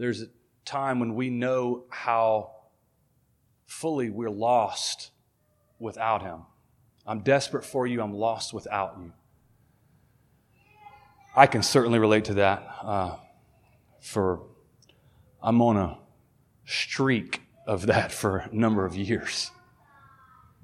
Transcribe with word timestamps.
there's 0.00 0.22
a 0.22 0.28
time 0.64 0.98
when 0.98 1.14
we 1.14 1.28
know 1.28 1.84
how 1.90 2.52
fully 3.66 4.08
we're 4.08 4.30
lost 4.30 5.10
without 5.78 6.22
Him. 6.22 6.46
I'm 7.06 7.20
desperate 7.20 7.64
for 7.64 7.86
you, 7.86 8.00
I'm 8.00 8.14
lost 8.14 8.54
without 8.54 8.96
you. 8.98 9.12
I 11.36 11.46
can 11.46 11.62
certainly 11.62 11.98
relate 11.98 12.24
to 12.26 12.34
that. 12.34 12.66
Uh, 12.82 13.16
for 14.00 14.40
I'm 15.42 15.60
on 15.60 15.76
a 15.76 15.98
streak 16.64 17.42
of 17.66 17.86
that 17.86 18.10
for 18.20 18.38
a 18.38 18.54
number 18.54 18.86
of 18.86 18.96
years. 18.96 19.50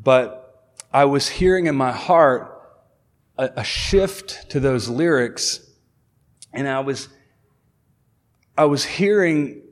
But 0.02 0.72
I 0.92 1.04
was 1.04 1.28
hearing 1.28 1.66
in 1.66 1.76
my 1.76 1.92
heart 1.92 2.52
a, 3.36 3.50
a 3.56 3.64
shift 3.64 4.50
to 4.50 4.60
those 4.60 4.88
lyrics, 4.88 5.60
and 6.54 6.66
I 6.66 6.80
was 6.80 7.08
I 8.56 8.64
was 8.64 8.84
hearing 8.84 9.62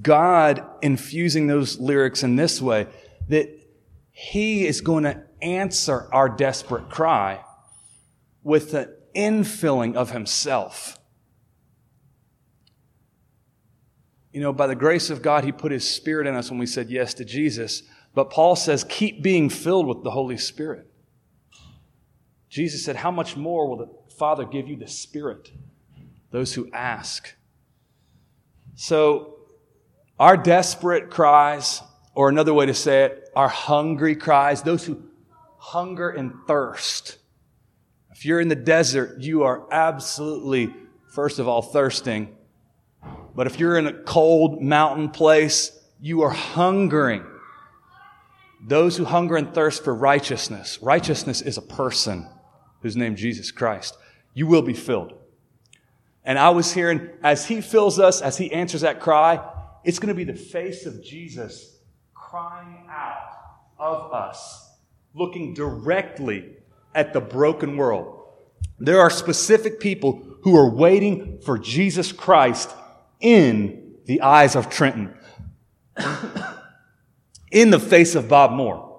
God 0.00 0.64
infusing 0.80 1.46
those 1.46 1.78
lyrics 1.78 2.22
in 2.22 2.36
this 2.36 2.60
way 2.60 2.86
that 3.28 3.48
He 4.10 4.66
is 4.66 4.80
going 4.80 5.04
to 5.04 5.22
answer 5.40 6.08
our 6.12 6.28
desperate 6.28 6.88
cry 6.88 7.44
with 8.42 8.74
an 8.74 8.88
infilling 9.14 9.94
of 9.94 10.10
Himself. 10.10 10.98
You 14.32 14.40
know, 14.40 14.52
by 14.52 14.66
the 14.66 14.74
grace 14.74 15.10
of 15.10 15.20
God, 15.20 15.44
He 15.44 15.52
put 15.52 15.72
His 15.72 15.88
Spirit 15.88 16.26
in 16.26 16.34
us 16.34 16.50
when 16.50 16.58
we 16.58 16.66
said 16.66 16.90
yes 16.90 17.12
to 17.14 17.24
Jesus. 17.24 17.82
But 18.14 18.30
Paul 18.30 18.56
says, 18.56 18.84
keep 18.84 19.22
being 19.22 19.48
filled 19.50 19.86
with 19.86 20.02
the 20.02 20.10
Holy 20.10 20.38
Spirit. 20.38 20.86
Jesus 22.48 22.84
said, 22.84 22.96
How 22.96 23.10
much 23.10 23.34
more 23.34 23.66
will 23.66 23.78
the 23.78 23.88
Father 24.14 24.44
give 24.44 24.68
you 24.68 24.76
the 24.76 24.86
Spirit? 24.86 25.50
Those 26.30 26.52
who 26.52 26.70
ask. 26.72 27.34
So, 28.82 29.36
our 30.18 30.36
desperate 30.36 31.08
cries, 31.08 31.82
or 32.16 32.28
another 32.28 32.52
way 32.52 32.66
to 32.66 32.74
say 32.74 33.04
it, 33.04 33.30
our 33.36 33.48
hungry 33.48 34.16
cries, 34.16 34.64
those 34.64 34.84
who 34.84 35.04
hunger 35.56 36.10
and 36.10 36.32
thirst. 36.48 37.18
If 38.10 38.24
you're 38.24 38.40
in 38.40 38.48
the 38.48 38.56
desert, 38.56 39.20
you 39.20 39.44
are 39.44 39.72
absolutely, 39.72 40.74
first 41.14 41.38
of 41.38 41.46
all, 41.46 41.62
thirsting. 41.62 42.36
But 43.36 43.46
if 43.46 43.60
you're 43.60 43.78
in 43.78 43.86
a 43.86 43.92
cold 43.92 44.60
mountain 44.60 45.10
place, 45.10 45.70
you 46.00 46.22
are 46.22 46.30
hungering. 46.30 47.24
Those 48.66 48.96
who 48.96 49.04
hunger 49.04 49.36
and 49.36 49.54
thirst 49.54 49.84
for 49.84 49.94
righteousness, 49.94 50.80
righteousness 50.82 51.40
is 51.40 51.56
a 51.56 51.62
person 51.62 52.28
whose 52.80 52.96
name 52.96 53.14
Jesus 53.14 53.52
Christ. 53.52 53.96
You 54.34 54.48
will 54.48 54.62
be 54.62 54.74
filled. 54.74 55.21
And 56.24 56.38
I 56.38 56.50
was 56.50 56.72
hearing, 56.72 57.10
as 57.22 57.46
he 57.46 57.60
fills 57.60 57.98
us, 57.98 58.22
as 58.22 58.36
he 58.36 58.52
answers 58.52 58.82
that 58.82 59.00
cry, 59.00 59.40
it's 59.84 59.98
going 59.98 60.08
to 60.08 60.14
be 60.14 60.24
the 60.24 60.38
face 60.38 60.86
of 60.86 61.02
Jesus 61.02 61.78
crying 62.14 62.86
out 62.88 63.32
of 63.78 64.12
us, 64.12 64.70
looking 65.14 65.54
directly 65.54 66.56
at 66.94 67.12
the 67.12 67.20
broken 67.20 67.76
world. 67.76 68.20
There 68.78 69.00
are 69.00 69.10
specific 69.10 69.80
people 69.80 70.24
who 70.42 70.56
are 70.56 70.70
waiting 70.70 71.40
for 71.40 71.58
Jesus 71.58 72.12
Christ 72.12 72.70
in 73.20 73.96
the 74.06 74.20
eyes 74.20 74.56
of 74.56 74.68
Trenton, 74.68 75.16
in 77.50 77.70
the 77.70 77.78
face 77.78 78.14
of 78.14 78.28
Bob 78.28 78.52
Moore. 78.52 78.91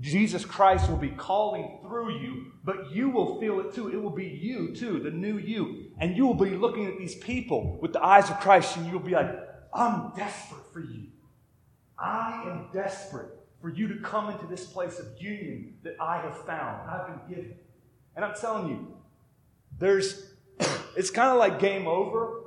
Jesus 0.00 0.44
Christ 0.44 0.88
will 0.88 0.96
be 0.96 1.10
calling 1.10 1.78
through 1.82 2.18
you, 2.20 2.52
but 2.64 2.90
you 2.90 3.10
will 3.10 3.38
feel 3.38 3.60
it 3.60 3.74
too. 3.74 3.88
It 3.88 4.00
will 4.02 4.10
be 4.10 4.26
you 4.26 4.74
too, 4.74 5.00
the 5.00 5.10
new 5.10 5.36
you. 5.36 5.90
And 5.98 6.16
you 6.16 6.26
will 6.26 6.34
be 6.34 6.50
looking 6.50 6.86
at 6.86 6.98
these 6.98 7.14
people 7.16 7.78
with 7.82 7.92
the 7.92 8.02
eyes 8.02 8.30
of 8.30 8.40
Christ, 8.40 8.76
and 8.76 8.90
you'll 8.90 9.00
be 9.00 9.12
like, 9.12 9.30
I'm 9.74 10.12
desperate 10.16 10.72
for 10.72 10.80
you. 10.80 11.08
I 11.98 12.44
am 12.46 12.68
desperate 12.72 13.28
for 13.60 13.68
you 13.68 13.88
to 13.88 13.96
come 13.96 14.30
into 14.30 14.46
this 14.46 14.64
place 14.64 14.98
of 14.98 15.06
union 15.18 15.74
that 15.82 15.96
I 16.00 16.18
have 16.22 16.46
found, 16.46 16.88
I've 16.88 17.06
been 17.06 17.36
given. 17.36 17.54
And 18.16 18.24
I'm 18.24 18.34
telling 18.34 18.68
you, 18.68 18.96
there's, 19.78 20.30
it's 20.96 21.10
kind 21.10 21.28
of 21.28 21.38
like 21.38 21.58
game 21.58 21.86
over 21.86 22.40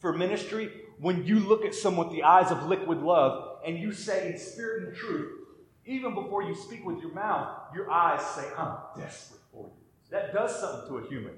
for 0.00 0.12
ministry 0.12 0.70
when 0.98 1.24
you 1.24 1.40
look 1.40 1.64
at 1.64 1.74
someone 1.74 2.08
with 2.08 2.16
the 2.16 2.22
eyes 2.22 2.50
of 2.50 2.66
liquid 2.66 2.98
love 2.98 3.60
and 3.66 3.78
you 3.78 3.92
say 3.92 4.30
in 4.30 4.38
spirit 4.38 4.88
and 4.88 4.96
truth, 4.96 5.45
even 5.86 6.14
before 6.14 6.42
you 6.42 6.54
speak 6.54 6.84
with 6.84 7.00
your 7.00 7.12
mouth, 7.12 7.48
your 7.74 7.90
eyes 7.90 8.24
say, 8.34 8.44
I'm 8.58 8.76
desperate 8.96 9.40
for 9.52 9.66
you. 9.66 9.72
That 10.10 10.32
does 10.32 10.58
something 10.60 10.88
to 10.88 10.98
a 10.98 11.08
human 11.08 11.34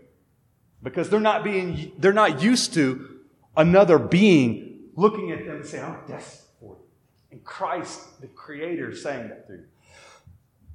because 0.82 1.10
they're 1.10 1.20
not 1.20 1.44
being, 1.44 1.92
they're 1.98 2.12
not 2.12 2.42
used 2.42 2.75
to 2.75 3.20
another 3.56 3.98
being 3.98 4.91
looking 4.94 5.32
at 5.32 5.44
them 5.44 5.56
and 5.56 5.66
saying, 5.66 5.84
I'm 5.84 6.00
desperate 6.06 6.48
for 6.60 6.76
you. 6.76 6.84
And 7.32 7.44
Christ, 7.44 8.20
the 8.20 8.28
Creator, 8.28 8.94
saying 8.94 9.28
that 9.28 9.47
through 9.47 9.64
you. 9.64 9.64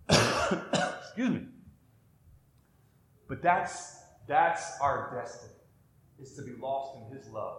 Excuse 1.08 1.30
me. 1.30 1.42
But 3.28 3.42
that's, 3.42 3.98
that's 4.28 4.80
our 4.82 5.20
destiny, 5.20 5.54
is 6.22 6.34
to 6.36 6.44
be 6.44 6.52
lost 6.60 6.98
in 6.98 7.18
His 7.18 7.28
love 7.30 7.58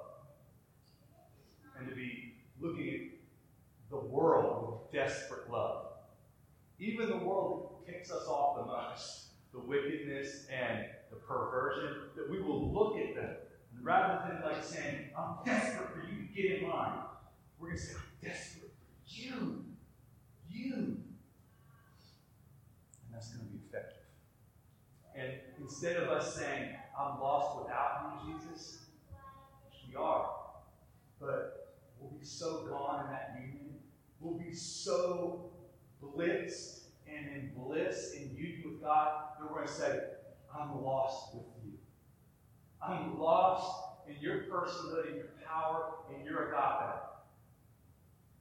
and 1.79 1.89
to 1.89 1.95
be 1.95 2.35
looking 2.61 2.89
at 2.89 3.91
the 3.91 3.97
world 3.97 4.81
with 4.83 4.93
desperate 4.93 5.51
love. 5.51 5.87
Even 6.79 7.09
the 7.09 7.19
world 7.19 7.85
kicks 7.87 8.11
us 8.11 8.27
off 8.27 8.57
the 8.57 8.67
most, 8.67 9.27
the 9.53 9.61
wickedness 9.61 10.47
and 10.53 10.87
the 11.11 11.17
perversion, 11.17 12.11
that 12.17 12.29
we 12.29 12.41
will 12.41 12.73
look 12.73 12.97
at 12.99 13.15
them. 13.15 13.37
Rather 13.83 14.29
than 14.29 14.43
like 14.43 14.63
saying, 14.63 15.11
I'm 15.17 15.37
desperate 15.45 15.91
for 15.91 16.07
you 16.11 16.27
to 16.27 16.33
get 16.35 16.63
in 16.63 16.69
line, 16.69 17.01
we're 17.59 17.69
going 17.69 17.79
to 17.79 17.85
say, 17.85 17.95
I'm 17.95 18.29
desperate 18.29 18.73
for 18.73 19.13
you. 19.13 19.65
You. 20.51 20.75
And 20.75 21.03
that's 23.13 23.29
going 23.29 23.47
to 23.47 23.53
be 23.53 23.61
effective. 23.69 24.05
And 25.15 25.33
instead 25.61 25.97
of 25.97 26.09
us 26.09 26.35
saying, 26.35 26.71
I'm 26.99 27.21
lost 27.21 27.63
without 27.63 28.23
you, 28.27 28.35
Jesus, 28.35 28.79
we 29.89 29.95
are. 29.97 30.31
But 31.21 31.77
we'll 31.99 32.19
be 32.19 32.25
so 32.25 32.67
gone 32.69 33.05
in 33.05 33.13
that 33.13 33.37
union. 33.41 33.75
We'll 34.21 34.39
be 34.39 34.55
so 34.55 35.51
blitzed 36.03 36.85
and 37.07 37.27
in 37.29 37.53
bliss 37.57 38.15
and 38.19 38.37
union 38.37 38.63
with 38.65 38.83
God 38.83 39.13
that 39.39 39.51
we're 39.51 39.57
going 39.57 39.69
to 39.69 39.73
say, 39.73 40.01
I'm 40.55 40.83
lost 40.83 41.35
with 41.35 41.45
you. 41.65 41.73
I'm 42.83 43.19
lost 43.19 43.85
in 44.09 44.17
your 44.21 44.43
personhood, 44.43 45.11
in 45.11 45.17
your 45.17 45.31
power, 45.47 45.95
in 46.15 46.25
your 46.25 46.49
agape. 46.49 47.01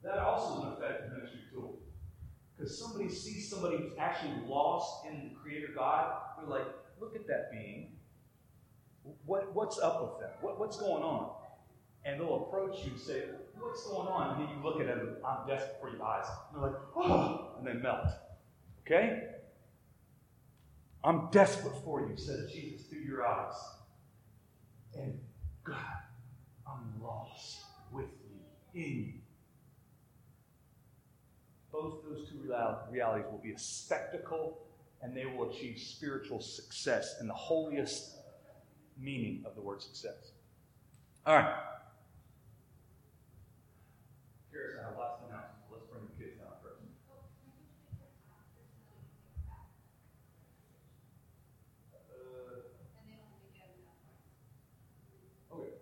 That 0.04 0.18
also 0.20 0.60
is 0.60 0.64
an 0.66 0.74
effective 0.74 1.12
ministry 1.14 1.40
tool. 1.52 1.80
Because 2.56 2.78
somebody 2.78 3.10
sees 3.10 3.50
somebody 3.50 3.78
who's 3.78 3.94
actually 3.98 4.34
lost 4.48 5.06
in 5.08 5.30
the 5.30 5.36
Creator 5.42 5.70
God, 5.76 6.14
they're 6.38 6.48
like, 6.48 6.68
look 7.00 7.16
at 7.16 7.26
that 7.28 7.52
being. 7.52 7.94
What, 9.26 9.54
what's 9.54 9.80
up 9.80 10.02
with 10.02 10.22
that? 10.22 10.38
What, 10.42 10.60
what's 10.60 10.78
going 10.78 11.04
on? 11.04 11.32
And 12.06 12.20
they'll 12.20 12.48
approach 12.48 12.80
you 12.84 12.92
and 12.92 13.00
say, 13.00 13.24
What's 13.58 13.88
going 13.88 14.08
on? 14.08 14.36
And 14.36 14.42
then 14.42 14.56
you 14.56 14.64
look 14.64 14.82
at 14.82 14.88
them, 14.88 15.16
I'm 15.26 15.48
desperate 15.48 15.78
for 15.80 15.90
your 15.90 16.04
eyes. 16.04 16.26
And 16.54 16.62
they're 16.62 16.72
like, 16.72 16.80
Oh, 16.96 17.52
and 17.58 17.68
they 17.68 17.74
melt. 17.74 18.08
Okay? 18.86 19.24
I'm 21.04 21.30
desperate 21.32 21.76
for 21.84 22.02
you, 22.02 22.16
says 22.16 22.52
Jesus, 22.52 22.88
through 22.88 23.02
your 23.02 23.26
eyes. 23.26 23.56
And 24.96 25.20
God, 25.64 25.78
I'm 26.68 27.02
lost 27.02 27.60
with 27.92 28.10
you, 28.74 28.82
in 28.82 29.04
you. 29.06 29.14
Both 31.72 32.04
those 32.08 32.30
two 32.30 32.54
realities 32.92 33.26
will 33.32 33.42
be 33.44 33.52
a 33.52 33.60
spectacle 33.60 34.60
and 35.02 35.16
they 35.16 35.26
will 35.26 35.50
achieve 35.50 35.78
spiritual 35.78 36.40
success 36.40 37.16
in 37.20 37.28
the 37.28 37.34
holiest 37.34 38.16
meaning 38.98 39.44
of 39.46 39.56
the 39.56 39.62
word 39.62 39.82
success. 39.82 40.32
All 41.26 41.36
right. 41.36 41.56
Here's 44.54 44.78
our 44.78 44.94
last 44.94 45.18
announcement. 45.28 45.66
Let's 45.72 45.84
bring 45.90 46.06
the 46.06 46.24
kids 46.24 46.38
down 46.38 46.54
first. 46.62 46.78
Okay. 55.52 55.74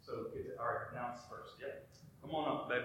So, 0.00 0.30
kids, 0.32 0.50
all 0.60 0.66
right, 0.66 0.76
announce 0.92 1.22
first. 1.28 1.54
Yep. 1.60 1.88
Come 2.22 2.30
on 2.36 2.48
up, 2.48 2.68
babe. 2.68 2.82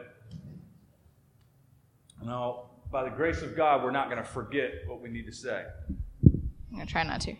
Now, 2.25 2.71
by 2.91 3.03
the 3.03 3.11
grace 3.11 3.43
of 3.43 3.55
God, 3.55 3.83
we're 3.83 3.91
not 3.91 4.09
going 4.09 4.17
to 4.17 4.27
forget 4.27 4.71
what 4.87 4.99
we 4.99 5.09
need 5.09 5.27
to 5.27 5.31
say. 5.31 5.65
I'm 6.75 6.79
going 6.79 6.87
to 6.87 6.91
try 6.91 7.03
not 7.03 7.21
to. 7.21 7.35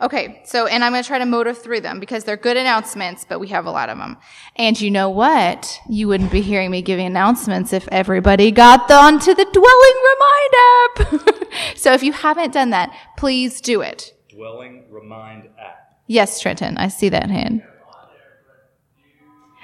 Okay, 0.00 0.42
so, 0.44 0.66
and 0.66 0.84
I'm 0.84 0.92
going 0.92 1.02
to 1.02 1.06
try 1.06 1.18
to 1.18 1.26
motor 1.26 1.52
through 1.52 1.80
them 1.80 1.98
because 1.98 2.22
they're 2.22 2.36
good 2.36 2.56
announcements, 2.56 3.26
but 3.28 3.40
we 3.40 3.48
have 3.48 3.66
a 3.66 3.70
lot 3.72 3.88
of 3.88 3.98
them. 3.98 4.16
And 4.54 4.80
you 4.80 4.92
know 4.92 5.10
what? 5.10 5.80
You 5.88 6.06
wouldn't 6.06 6.30
be 6.30 6.40
hearing 6.40 6.70
me 6.70 6.82
giving 6.82 7.06
announcements 7.06 7.72
if 7.72 7.88
everybody 7.90 8.52
got 8.52 8.88
onto 8.88 9.34
the 9.34 9.44
Dwelling 9.52 11.10
Remind 11.10 11.34
app. 11.34 11.76
so 11.76 11.94
if 11.94 12.04
you 12.04 12.12
haven't 12.12 12.52
done 12.52 12.70
that, 12.70 12.96
please 13.16 13.60
do 13.60 13.80
it. 13.80 14.14
Dwelling 14.28 14.84
Remind 14.88 15.48
app. 15.58 15.98
Yes, 16.06 16.38
Trenton, 16.40 16.76
I 16.78 16.86
see 16.86 17.08
that 17.08 17.28
hand. 17.28 17.64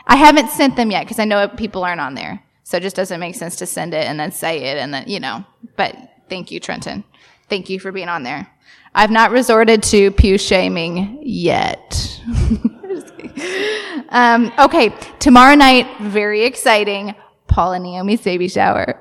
I 0.09 0.17
haven't 0.17 0.51
sent 0.51 0.75
them 0.75 0.91
yet 0.91 1.05
because 1.05 1.21
I 1.21 1.27
know 1.27 1.47
people 1.47 1.85
aren't 1.85 2.01
on 2.01 2.17
there. 2.17 2.43
So 2.65 2.79
it 2.79 2.83
just 2.83 2.97
doesn't 2.97 3.21
make 3.21 3.37
sense 3.37 3.55
to 3.57 3.67
send 3.67 3.95
it 3.95 4.05
and 4.05 4.19
then 4.19 4.33
say 4.33 4.65
it 4.65 4.79
and 4.79 4.93
then, 4.93 5.05
you 5.07 5.21
know. 5.21 5.45
But 5.77 5.95
thank 6.29 6.51
you, 6.51 6.59
Trenton. 6.59 7.05
Thank 7.49 7.69
you 7.69 7.79
for 7.79 7.93
being 7.93 8.09
on 8.09 8.23
there. 8.23 8.49
I've 8.95 9.11
not 9.11 9.31
resorted 9.31 9.83
to 9.85 10.11
pew 10.11 10.37
shaming 10.37 11.19
yet. 11.23 12.21
um, 14.11 14.53
okay, 14.59 14.95
tomorrow 15.19 15.55
night, 15.55 15.89
very 16.01 16.45
exciting. 16.45 17.15
Paul 17.49 17.73
and 17.73 17.85
Naomi's 17.85 18.23
baby 18.23 18.49
shower. 18.49 19.01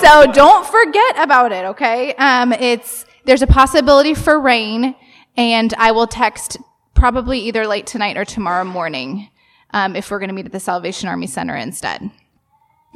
so 0.00 0.32
don't 0.32 0.66
forget 0.66 1.18
about 1.18 1.52
it, 1.52 1.64
okay? 1.66 2.14
Um, 2.14 2.52
it's 2.52 3.06
there's 3.24 3.42
a 3.42 3.46
possibility 3.46 4.14
for 4.14 4.40
rain, 4.40 4.94
and 5.36 5.72
I 5.74 5.92
will 5.92 6.06
text 6.06 6.58
probably 6.94 7.38
either 7.40 7.66
late 7.66 7.86
tonight 7.86 8.16
or 8.16 8.24
tomorrow 8.24 8.64
morning 8.64 9.30
um, 9.70 9.96
if 9.96 10.10
we're 10.10 10.18
going 10.18 10.28
to 10.28 10.34
meet 10.34 10.46
at 10.46 10.52
the 10.52 10.60
Salvation 10.60 11.08
Army 11.08 11.26
Center 11.26 11.56
instead. 11.56 12.10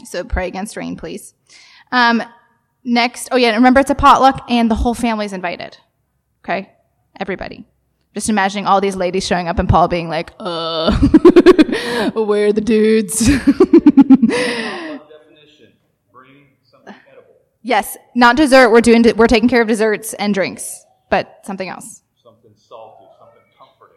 So 0.05 0.25
pray 0.25 0.49
against 0.49 0.77
rain, 0.77 0.97
please. 0.97 1.35
Um, 1.93 2.23
next, 2.85 3.29
oh 3.33 3.37
yeah, 3.37 3.55
remember 3.55 3.81
it's 3.81 3.91
a 3.91 3.95
potluck 3.95 4.45
and 4.49 4.71
the 4.71 4.75
whole 4.75 4.95
family's 4.95 5.33
invited. 5.33 5.79
Okay? 6.45 6.71
Everybody. 7.19 7.67
Just 8.15 8.29
imagining 8.29 8.67
all 8.67 8.81
these 8.81 8.95
ladies 8.95 9.27
showing 9.27 9.49
up 9.49 9.59
and 9.59 9.69
Paul 9.69 9.89
being 9.89 10.09
like, 10.09 10.31
uh, 10.39 10.97
where 12.15 12.47
are 12.47 12.53
the 12.53 12.61
dudes? 12.61 13.29
yes, 17.63 17.97
not 18.15 18.37
dessert. 18.37 18.71
We're 18.71 18.83
doing, 18.83 19.05
we're 19.17 19.27
taking 19.27 19.49
care 19.49 19.63
of 19.63 19.67
desserts 19.67 20.15
and 20.15 20.33
drinks, 20.33 20.85
but 21.11 21.41
something 21.45 21.69
else. 21.69 22.03
Something 22.23 22.53
salty, 22.55 23.07
something 23.19 23.43
comforting, 23.59 23.97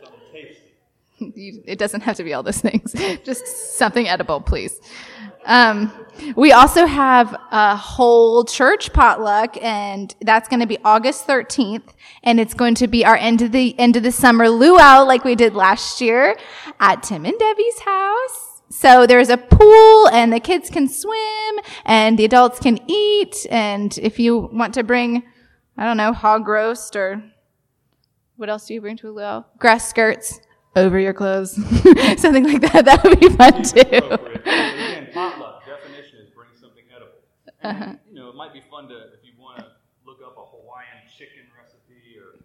something 0.00 0.20
tasty. 0.32 1.62
it 1.66 1.80
doesn't 1.80 2.02
have 2.02 2.14
to 2.16 2.22
be 2.22 2.32
all 2.32 2.44
those 2.44 2.60
things. 2.60 2.92
Just 3.24 3.76
something 3.76 4.06
edible, 4.06 4.40
please. 4.40 4.78
Um, 5.46 5.92
we 6.34 6.52
also 6.52 6.86
have 6.86 7.36
a 7.50 7.76
whole 7.76 8.44
church 8.44 8.92
potluck, 8.92 9.56
and 9.62 10.14
that's 10.20 10.48
going 10.48 10.60
to 10.60 10.66
be 10.66 10.78
August 10.84 11.26
13th, 11.26 11.88
and 12.22 12.40
it's 12.40 12.54
going 12.54 12.74
to 12.76 12.88
be 12.88 13.04
our 13.04 13.16
end 13.16 13.42
of 13.42 13.52
the 13.52 13.78
end 13.78 13.96
of 13.96 14.02
the 14.02 14.12
summer 14.12 14.48
luau, 14.48 15.04
like 15.04 15.24
we 15.24 15.34
did 15.34 15.54
last 15.54 16.00
year, 16.00 16.36
at 16.80 17.02
Tim 17.02 17.24
and 17.24 17.38
Debbie's 17.38 17.80
house. 17.80 18.62
So 18.70 19.06
there's 19.06 19.28
a 19.28 19.36
pool, 19.36 20.08
and 20.08 20.32
the 20.32 20.40
kids 20.40 20.68
can 20.68 20.88
swim, 20.88 21.64
and 21.84 22.18
the 22.18 22.24
adults 22.24 22.58
can 22.58 22.78
eat, 22.90 23.46
and 23.48 23.96
if 23.98 24.18
you 24.18 24.50
want 24.52 24.74
to 24.74 24.82
bring, 24.82 25.22
I 25.76 25.84
don't 25.84 25.96
know, 25.96 26.12
hog 26.12 26.48
roast 26.48 26.96
or 26.96 27.22
what 28.36 28.50
else 28.50 28.66
do 28.66 28.74
you 28.74 28.80
bring 28.80 28.96
to 28.98 29.08
a 29.08 29.12
luau? 29.12 29.44
Grass 29.58 29.88
skirts 29.88 30.40
over 30.74 30.98
your 30.98 31.14
clothes, 31.14 31.54
something 32.18 32.44
like 32.44 32.60
that. 32.72 32.84
That 32.84 33.02
would 33.04 33.20
be 33.20 33.30
fun 33.30 33.62
too 33.62 34.82
potluck 35.16 35.66
definition 35.66 36.20
is 36.20 36.28
bring 36.30 36.48
something 36.60 36.84
edible. 36.94 37.24
And, 37.62 37.82
uh-huh. 37.82 37.94
you 38.08 38.14
know, 38.14 38.28
it 38.28 38.36
might 38.36 38.52
be 38.52 38.60
fun 38.60 38.88
to, 38.88 38.94
if 39.16 39.24
you 39.24 39.32
want 39.38 39.58
to 39.58 39.66
look 40.06 40.20
up 40.24 40.36
a 40.36 40.44
Hawaiian 40.44 41.08
chicken 41.16 41.44
recipe 41.56 42.18
or. 42.18 42.38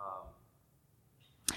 Um, 0.00 0.28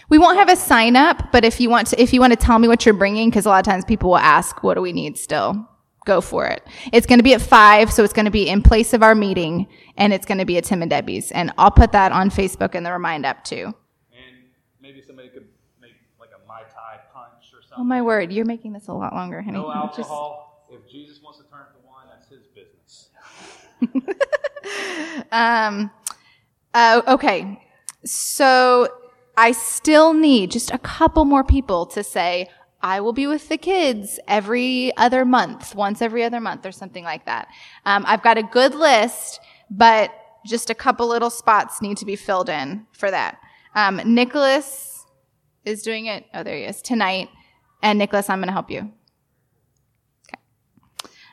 we 0.10 0.20
won't 0.20 0.38
have 0.38 0.50
a 0.50 0.56
sign 0.56 0.96
up, 0.96 1.32
but 1.32 1.44
if 1.44 1.60
you 1.60 1.70
want 1.70 1.88
to, 1.88 2.02
if 2.02 2.14
you 2.14 2.20
want 2.20 2.32
to 2.32 2.38
tell 2.38 2.60
me 2.60 2.68
what 2.68 2.86
you're 2.86 2.94
bringing, 2.94 3.30
because 3.30 3.46
a 3.46 3.50
lot 3.50 3.60
of 3.60 3.66
times 3.66 3.86
people 3.86 4.12
will 4.12 4.18
ask, 4.18 4.62
what 4.62 4.76
do 4.76 4.82
we 4.82 4.94
need 4.94 5.18
still? 5.18 5.68
Go 6.06 6.22
for 6.22 6.46
it. 6.46 6.62
It's 6.94 7.08
going 7.08 7.18
to 7.18 7.24
be 7.24 7.34
at 7.34 7.42
five, 7.42 7.92
so 7.92 8.04
it's 8.04 8.14
going 8.14 8.26
to 8.26 8.32
be 8.32 8.48
in 8.48 8.62
place 8.62 8.94
of 8.94 9.02
our 9.02 9.16
meeting, 9.16 9.68
and 9.98 10.14
it's 10.14 10.26
going 10.26 10.38
to 10.38 10.46
be 10.46 10.58
at 10.58 10.66
Tim 10.66 10.84
and 10.84 10.92
Debbie's. 10.92 11.32
And 11.32 11.52
I'll 11.58 11.72
put 11.72 11.92
that 11.94 12.12
on 12.12 12.30
Facebook 12.30 12.76
in 12.76 12.84
the 12.84 12.92
Remind 12.92 13.26
app 13.26 13.44
too. 13.44 13.74
And 14.12 14.36
maybe 14.80 15.02
somebody 15.02 15.30
could 15.30 15.48
Oh 17.78 17.84
my 17.84 18.02
word, 18.02 18.32
you're 18.32 18.46
making 18.46 18.74
this 18.74 18.88
a 18.88 18.94
lot 18.94 19.14
longer, 19.14 19.42
honey. 19.42 19.58
No 19.58 19.72
alcohol. 19.74 20.68
Just... 20.70 20.82
If 20.82 20.92
Jesus 20.92 21.22
wants 21.22 21.40
to 21.40 21.46
turn 21.46 21.62
it 21.62 21.78
to 21.78 21.88
wine, 21.88 22.08
that's 22.10 22.30
his 22.30 22.48
business. 22.48 23.10
um, 25.32 25.92
uh, 26.74 27.02
okay, 27.08 27.62
so 28.04 28.90
I 29.38 29.52
still 29.52 30.14
need 30.14 30.52
just 30.52 30.72
a 30.72 30.78
couple 30.78 31.26
more 31.26 31.44
people 31.44 31.86
to 31.88 32.04
say, 32.04 32.50
I 32.82 33.02
will 33.02 33.14
be 33.14 33.28
with 33.28 33.50
the 33.50 33.58
kids 33.58 34.20
every 34.28 34.96
other 34.96 35.26
month, 35.26 35.74
once 35.76 36.02
every 36.02 36.24
other 36.24 36.40
month, 36.40 36.66
or 36.66 36.72
something 36.72 37.04
like 37.04 37.26
that. 37.26 37.48
Um, 37.86 38.06
I've 38.08 38.22
got 38.22 38.38
a 38.38 38.44
good 38.44 38.76
list, 38.76 39.40
but 39.70 40.12
just 40.46 40.70
a 40.70 40.76
couple 40.76 41.08
little 41.08 41.32
spots 41.32 41.82
need 41.82 41.98
to 41.98 42.06
be 42.06 42.16
filled 42.16 42.50
in 42.50 42.86
for 42.92 43.10
that. 43.10 43.40
Um, 43.74 44.00
Nicholas 44.06 45.06
is 45.66 45.82
doing 45.82 46.06
it. 46.06 46.26
Oh, 46.34 46.44
there 46.44 46.58
he 46.58 46.64
is 46.64 46.82
tonight. 46.82 47.30
And 47.86 48.00
Nicholas, 48.00 48.32
I'm 48.32 48.40
going 48.40 48.48
to 48.48 48.54
help 48.54 48.72
you. 48.72 48.92
Okay. 50.28 50.42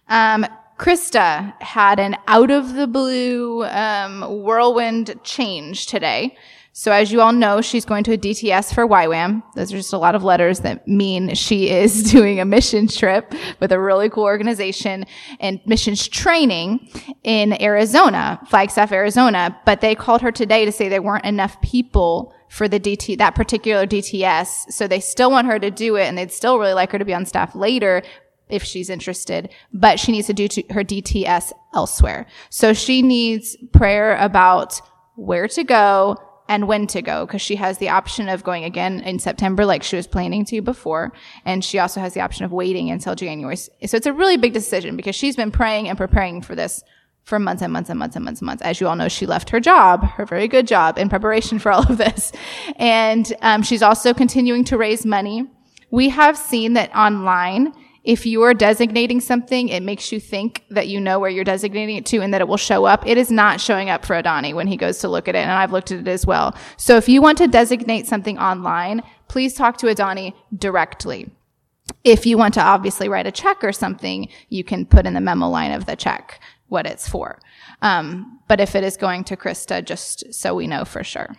Um, 0.08 0.46
Krista 0.78 1.58
had 1.62 1.98
an 1.98 2.14
out 2.28 2.50
of 2.50 2.74
the 2.74 2.86
blue 2.86 3.64
um, 3.64 4.20
whirlwind 4.20 5.18
change 5.24 5.86
today. 5.86 6.36
So 6.74 6.92
as 6.92 7.10
you 7.10 7.22
all 7.22 7.32
know, 7.32 7.62
she's 7.62 7.86
going 7.86 8.04
to 8.04 8.12
a 8.12 8.18
DTS 8.18 8.74
for 8.74 8.86
YWAM. 8.86 9.42
Those 9.54 9.72
are 9.72 9.78
just 9.78 9.94
a 9.94 9.98
lot 9.98 10.14
of 10.14 10.24
letters 10.24 10.60
that 10.60 10.86
mean 10.86 11.34
she 11.34 11.70
is 11.70 12.02
doing 12.12 12.38
a 12.38 12.44
mission 12.44 12.86
trip 12.86 13.32
with 13.58 13.72
a 13.72 13.80
really 13.80 14.10
cool 14.10 14.24
organization 14.24 15.06
and 15.40 15.58
missions 15.64 16.06
training 16.06 16.86
in 17.22 17.60
Arizona, 17.62 18.38
Flagstaff, 18.50 18.92
Arizona. 18.92 19.58
But 19.64 19.80
they 19.80 19.94
called 19.94 20.20
her 20.20 20.32
today 20.32 20.66
to 20.66 20.72
say 20.72 20.90
there 20.90 21.00
weren't 21.00 21.24
enough 21.24 21.58
people 21.62 22.34
for 22.52 22.68
the 22.68 22.78
DT, 22.78 23.16
that 23.16 23.34
particular 23.34 23.86
DTS. 23.86 24.70
So 24.70 24.86
they 24.86 25.00
still 25.00 25.30
want 25.30 25.46
her 25.46 25.58
to 25.58 25.70
do 25.70 25.96
it 25.96 26.04
and 26.04 26.18
they'd 26.18 26.30
still 26.30 26.58
really 26.58 26.74
like 26.74 26.92
her 26.92 26.98
to 26.98 27.04
be 27.04 27.14
on 27.14 27.24
staff 27.24 27.54
later 27.54 28.02
if 28.50 28.62
she's 28.62 28.90
interested, 28.90 29.48
but 29.72 29.98
she 29.98 30.12
needs 30.12 30.26
to 30.26 30.34
do 30.34 30.46
to 30.48 30.62
her 30.68 30.84
DTS 30.84 31.52
elsewhere. 31.72 32.26
So 32.50 32.74
she 32.74 33.00
needs 33.00 33.56
prayer 33.72 34.18
about 34.18 34.78
where 35.16 35.48
to 35.48 35.64
go 35.64 36.18
and 36.46 36.68
when 36.68 36.86
to 36.88 37.00
go 37.00 37.24
because 37.24 37.40
she 37.40 37.56
has 37.56 37.78
the 37.78 37.88
option 37.88 38.28
of 38.28 38.44
going 38.44 38.64
again 38.64 39.00
in 39.00 39.18
September 39.18 39.64
like 39.64 39.82
she 39.82 39.96
was 39.96 40.06
planning 40.06 40.44
to 40.44 40.60
before. 40.60 41.14
And 41.46 41.64
she 41.64 41.78
also 41.78 42.00
has 42.00 42.12
the 42.12 42.20
option 42.20 42.44
of 42.44 42.52
waiting 42.52 42.90
until 42.90 43.14
January. 43.14 43.56
So 43.56 43.72
it's 43.80 44.06
a 44.06 44.12
really 44.12 44.36
big 44.36 44.52
decision 44.52 44.94
because 44.94 45.16
she's 45.16 45.36
been 45.36 45.52
praying 45.52 45.88
and 45.88 45.96
preparing 45.96 46.42
for 46.42 46.54
this 46.54 46.84
for 47.24 47.38
months 47.38 47.62
and 47.62 47.72
months 47.72 47.88
and 47.88 47.98
months 47.98 48.16
and 48.16 48.24
months 48.24 48.40
and 48.40 48.46
months. 48.46 48.62
As 48.62 48.80
you 48.80 48.88
all 48.88 48.96
know, 48.96 49.08
she 49.08 49.26
left 49.26 49.50
her 49.50 49.60
job, 49.60 50.04
her 50.04 50.26
very 50.26 50.48
good 50.48 50.66
job, 50.66 50.98
in 50.98 51.08
preparation 51.08 51.58
for 51.58 51.70
all 51.72 51.90
of 51.90 51.98
this. 51.98 52.32
And 52.76 53.32
um, 53.42 53.62
she's 53.62 53.82
also 53.82 54.12
continuing 54.12 54.64
to 54.64 54.76
raise 54.76 55.06
money. 55.06 55.46
We 55.90 56.08
have 56.08 56.36
seen 56.36 56.72
that 56.72 56.94
online, 56.96 57.72
if 58.04 58.26
you 58.26 58.42
are 58.42 58.54
designating 58.54 59.20
something, 59.20 59.68
it 59.68 59.82
makes 59.82 60.10
you 60.10 60.18
think 60.18 60.64
that 60.70 60.88
you 60.88 61.00
know 61.00 61.20
where 61.20 61.30
you're 61.30 61.44
designating 61.44 61.96
it 61.96 62.06
to 62.06 62.18
and 62.18 62.34
that 62.34 62.40
it 62.40 62.48
will 62.48 62.56
show 62.56 62.84
up. 62.84 63.06
It 63.06 63.16
is 63.16 63.30
not 63.30 63.60
showing 63.60 63.90
up 63.90 64.04
for 64.04 64.20
Adani 64.20 64.54
when 64.54 64.66
he 64.66 64.76
goes 64.76 64.98
to 65.00 65.08
look 65.08 65.28
at 65.28 65.36
it, 65.36 65.38
and 65.38 65.52
I've 65.52 65.70
looked 65.70 65.92
at 65.92 66.00
it 66.00 66.08
as 66.08 66.26
well. 66.26 66.56
So 66.76 66.96
if 66.96 67.08
you 67.08 67.22
want 67.22 67.38
to 67.38 67.46
designate 67.46 68.06
something 68.08 68.38
online, 68.38 69.02
please 69.28 69.54
talk 69.54 69.76
to 69.78 69.86
Adani 69.86 70.34
directly. 70.56 71.30
If 72.02 72.26
you 72.26 72.36
want 72.36 72.54
to 72.54 72.60
obviously 72.60 73.08
write 73.08 73.26
a 73.26 73.32
check 73.32 73.62
or 73.62 73.72
something, 73.72 74.28
you 74.48 74.64
can 74.64 74.84
put 74.84 75.06
in 75.06 75.14
the 75.14 75.20
memo 75.20 75.48
line 75.48 75.72
of 75.72 75.86
the 75.86 75.94
check 75.94 76.40
what 76.72 76.86
it's 76.86 77.06
for. 77.08 77.38
Um, 77.82 78.40
but 78.48 78.58
if 78.58 78.74
it 78.74 78.82
is 78.82 78.96
going 78.96 79.24
to 79.24 79.36
Krista, 79.36 79.84
just 79.84 80.32
so 80.32 80.54
we 80.54 80.66
know 80.66 80.84
for 80.84 81.04
sure. 81.04 81.36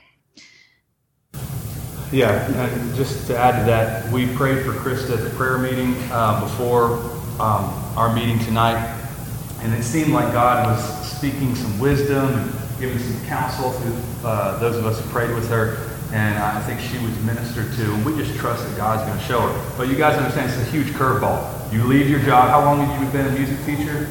Yeah, 2.12 2.48
just 2.96 3.26
to 3.28 3.36
add 3.36 3.60
to 3.60 3.66
that, 3.66 4.12
we 4.14 4.28
prayed 4.36 4.64
for 4.64 4.74
Krista 4.74 5.18
at 5.18 5.24
the 5.24 5.32
prayer 5.32 5.58
meeting 5.58 5.96
uh, 6.12 6.40
before 6.42 7.00
um, 7.42 7.74
our 7.98 8.14
meeting 8.14 8.38
tonight, 8.46 8.78
and 9.62 9.74
it 9.74 9.84
seemed 9.84 10.12
like 10.12 10.32
God 10.32 10.68
was 10.68 11.12
speaking 11.18 11.56
some 11.56 11.80
wisdom 11.80 12.28
and 12.28 12.52
giving 12.80 13.00
some 13.00 13.26
counsel 13.26 13.72
to 13.74 14.28
uh, 14.28 14.60
those 14.60 14.76
of 14.76 14.86
us 14.86 15.02
who 15.02 15.10
prayed 15.10 15.34
with 15.34 15.50
her, 15.50 15.90
and 16.14 16.38
I 16.38 16.62
think 16.68 16.80
she 16.80 17.04
was 17.04 17.18
ministered 17.24 17.74
to, 17.78 17.94
and 17.96 18.06
we 18.06 18.16
just 18.16 18.38
trust 18.38 18.64
that 18.70 18.78
God's 18.78 19.02
going 19.08 19.18
to 19.18 19.26
show 19.26 19.42
her. 19.42 19.78
But 19.78 19.88
you 19.88 19.96
guys 19.96 20.16
understand 20.16 20.52
it's 20.52 20.62
a 20.62 20.72
huge 20.72 20.90
curveball. 20.90 21.74
You 21.74 21.84
leave 21.86 22.08
your 22.08 22.20
job. 22.20 22.50
How 22.50 22.64
long 22.64 22.86
have 22.86 23.02
you 23.02 23.10
been 23.12 23.26
a 23.26 23.32
music 23.32 23.58
teacher? 23.66 24.08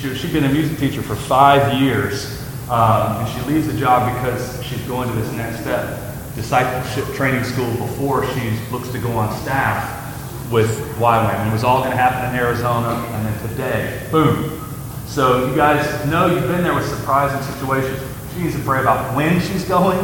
She, 0.00 0.14
she'd 0.14 0.32
been 0.32 0.44
a 0.44 0.52
music 0.52 0.78
teacher 0.78 1.02
for 1.02 1.16
five 1.16 1.80
years, 1.80 2.40
um, 2.70 3.16
and 3.16 3.28
she 3.28 3.40
leaves 3.50 3.66
the 3.66 3.76
job 3.76 4.14
because 4.14 4.62
she's 4.62 4.80
going 4.82 5.08
to 5.08 5.14
this 5.16 5.32
next 5.32 5.60
step, 5.60 6.14
discipleship 6.36 7.04
training 7.16 7.42
school, 7.42 7.68
before 7.72 8.24
she 8.32 8.50
looks 8.70 8.90
to 8.90 9.00
go 9.00 9.10
on 9.10 9.36
staff 9.42 10.52
with 10.52 10.70
YWAM. 10.98 11.48
It 11.48 11.52
was 11.52 11.64
all 11.64 11.80
going 11.80 11.90
to 11.90 11.96
happen 11.96 12.32
in 12.32 12.40
Arizona, 12.40 12.90
and 13.10 13.26
then 13.26 13.48
today, 13.48 14.08
boom. 14.12 14.64
So 15.08 15.48
you 15.48 15.56
guys 15.56 15.84
know 16.08 16.26
you've 16.26 16.46
been 16.46 16.62
there 16.62 16.74
with 16.74 16.86
surprising 16.86 17.42
situations. 17.54 18.00
She 18.34 18.42
needs 18.42 18.54
to 18.54 18.62
pray 18.62 18.80
about 18.80 19.16
when 19.16 19.40
she's 19.40 19.64
going, 19.64 19.98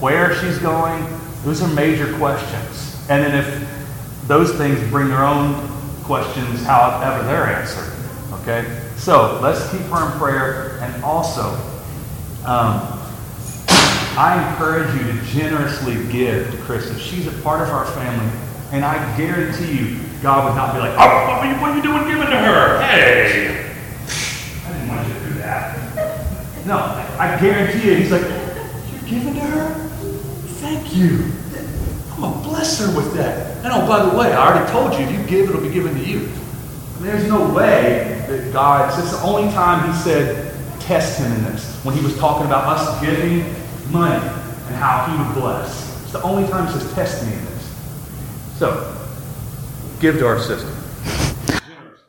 where 0.00 0.34
she's 0.36 0.58
going. 0.58 1.06
Those 1.44 1.60
are 1.60 1.68
major 1.74 2.10
questions. 2.16 2.98
And 3.10 3.22
then 3.22 3.44
if 3.44 4.26
those 4.26 4.54
things 4.54 4.80
bring 4.88 5.08
their 5.08 5.24
own 5.24 5.68
questions, 6.04 6.64
however 6.64 7.26
they're 7.26 7.44
answered. 7.44 7.93
Okay? 8.32 8.80
So 8.96 9.38
let's 9.42 9.70
keep 9.70 9.82
her 9.82 10.12
in 10.12 10.18
prayer. 10.18 10.78
And 10.80 11.04
also, 11.04 11.42
um, 12.46 13.00
I 14.16 14.50
encourage 14.50 14.94
you 14.94 15.12
to 15.12 15.26
generously 15.26 15.94
give 16.12 16.50
to 16.50 16.56
Krista. 16.58 16.98
She's 16.98 17.26
a 17.26 17.32
part 17.42 17.60
of 17.62 17.68
our 17.70 17.84
family, 17.84 18.30
and 18.70 18.84
I 18.84 19.16
guarantee 19.16 19.76
you, 19.76 20.00
God 20.22 20.44
would 20.48 20.56
not 20.56 20.72
be 20.72 20.78
like, 20.78 20.92
oh, 20.92 20.96
what 20.96 21.44
are 21.44 21.52
you, 21.52 21.60
what 21.60 21.70
are 21.72 21.76
you 21.76 21.82
doing 21.82 22.04
giving 22.04 22.30
to 22.30 22.38
her? 22.38 22.80
Hey! 22.80 23.74
I 24.64 24.72
didn't 24.72 24.88
want 24.88 25.08
you 25.08 25.14
to 25.14 25.20
do 25.20 25.34
that. 25.40 26.66
No, 26.66 26.76
I 27.18 27.36
guarantee 27.40 27.90
you, 27.90 27.96
He's 27.96 28.12
like, 28.12 28.22
you're 28.22 29.10
giving 29.10 29.34
to 29.34 29.40
her? 29.40 29.74
Thank 30.60 30.94
you. 30.94 31.32
I'm 32.12 32.20
going 32.20 32.42
to 32.42 32.48
bless 32.48 32.78
her 32.78 32.96
with 32.96 33.14
that. 33.14 33.64
And 33.64 33.72
oh, 33.72 33.86
by 33.88 34.04
the 34.04 34.16
way, 34.16 34.32
I 34.32 34.46
already 34.46 34.70
told 34.70 34.92
you, 34.92 35.00
if 35.00 35.10
you 35.10 35.26
give, 35.26 35.48
it'll 35.50 35.60
be 35.60 35.70
given 35.70 35.94
to 35.94 36.04
you. 36.04 36.28
There's 37.00 37.28
no 37.28 37.52
way 37.52 38.13
that 38.28 38.52
God, 38.52 38.98
it's 38.98 39.10
the 39.10 39.22
only 39.22 39.52
time 39.52 39.90
He 39.90 39.98
said, 39.98 40.52
test 40.80 41.18
Him 41.18 41.32
in 41.32 41.44
this. 41.44 41.74
When 41.84 41.96
He 41.96 42.04
was 42.04 42.16
talking 42.18 42.46
about 42.46 42.64
us 42.66 43.00
giving 43.00 43.40
money 43.90 44.16
and 44.16 44.76
how 44.76 45.06
He 45.06 45.16
would 45.16 45.34
bless. 45.40 46.02
It's 46.02 46.12
the 46.12 46.22
only 46.22 46.48
time 46.48 46.66
He 46.66 46.78
says, 46.78 46.92
test 46.94 47.26
me 47.26 47.32
in 47.32 47.44
this. 47.44 48.56
So, 48.56 48.96
give 50.00 50.18
to 50.18 50.26
our 50.26 50.40
sister. 50.40 50.70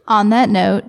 On 0.07 0.29
that 0.29 0.49
note, 0.49 0.85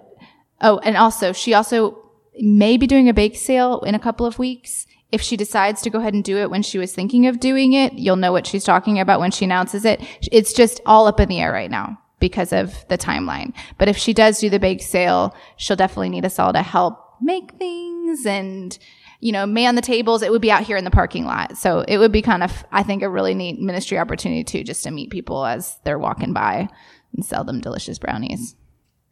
oh, 0.61 0.78
and 0.78 0.97
also, 0.97 1.33
she 1.33 1.54
also 1.54 2.02
may 2.38 2.76
be 2.76 2.87
doing 2.87 3.09
a 3.09 3.14
bake 3.14 3.37
sale 3.37 3.80
in 3.80 3.95
a 3.95 3.99
couple 3.99 4.26
of 4.26 4.38
weeks. 4.38 4.87
If 5.12 5.23
she 5.23 5.37
decides 5.37 5.80
to 5.83 5.90
go 5.90 6.00
ahead 6.00 6.14
and 6.14 6.25
do 6.25 6.37
it 6.37 6.50
when 6.50 6.62
she 6.62 6.78
was 6.78 6.92
thinking 6.92 7.26
of 7.26 7.40
doing 7.40 7.73
it, 7.73 7.95
you'll 7.95 8.16
know 8.16 8.33
what 8.33 8.47
she's 8.47 8.64
talking 8.64 8.99
about 8.99 9.21
when 9.21 9.30
she 9.30 9.45
announces 9.45 9.85
it. 9.85 10.02
It's 10.33 10.52
just 10.52 10.80
all 10.85 11.06
up 11.06 11.21
in 11.21 11.28
the 11.28 11.40
air 11.40 11.52
right 11.52 11.71
now 11.71 11.99
because 12.18 12.52
of 12.52 12.87
the 12.88 12.99
timeline. 12.99 13.52
But 13.78 13.88
if 13.88 13.96
she 13.96 14.12
does 14.12 14.40
do 14.40 14.50
the 14.50 14.58
bake 14.58 14.82
sale, 14.82 15.37
she'll 15.56 15.76
definitely 15.76 16.11
need 16.11 16.25
us 16.25 16.38
all 16.38 16.52
to 16.52 16.62
help 16.62 16.99
make 17.20 17.52
things 17.52 18.26
and 18.26 18.78
you 19.20 19.32
know, 19.32 19.46
man 19.46 19.75
the 19.75 19.82
tables. 19.82 20.23
It 20.23 20.30
would 20.30 20.42
be 20.42 20.50
out 20.50 20.62
here 20.62 20.76
in 20.76 20.85
the 20.85 20.90
parking 20.90 21.25
lot. 21.25 21.56
So 21.56 21.80
it 21.80 21.99
would 21.99 22.12
be 22.12 22.23
kind 22.23 22.42
of, 22.42 22.64
I 22.70 22.82
think, 22.82 23.02
a 23.02 23.08
really 23.08 23.35
neat 23.35 23.58
ministry 23.58 23.99
opportunity 23.99 24.44
too, 24.44 24.62
just 24.62 24.85
to 24.85 24.90
meet 24.90 25.11
people 25.11 25.44
as 25.44 25.78
they're 25.85 25.99
walking 25.99 26.32
by 26.32 26.68
and 27.14 27.25
sell 27.25 27.44
them 27.44 27.61
delicious 27.61 27.99
brownies. 27.99 28.56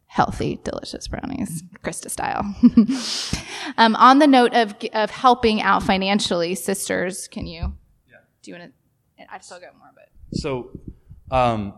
Healthy, 0.07 0.61
delicious 0.63 1.07
brownies, 1.07 1.63
Krista 1.83 2.09
style. 2.09 2.55
um, 3.77 3.95
on 3.97 4.19
the 4.19 4.27
note 4.27 4.53
of, 4.53 4.75
of 4.93 5.09
helping 5.09 5.61
out 5.61 5.83
financially, 5.83 6.55
sisters, 6.55 7.27
can 7.27 7.45
you, 7.45 7.73
yeah. 8.09 8.17
do 8.41 8.51
you 8.51 8.57
want 8.57 8.71
to, 9.17 9.33
I 9.33 9.39
still 9.39 9.59
got 9.59 9.77
more, 9.77 9.89
but. 9.93 10.09
So, 10.37 10.69
um, 11.31 11.73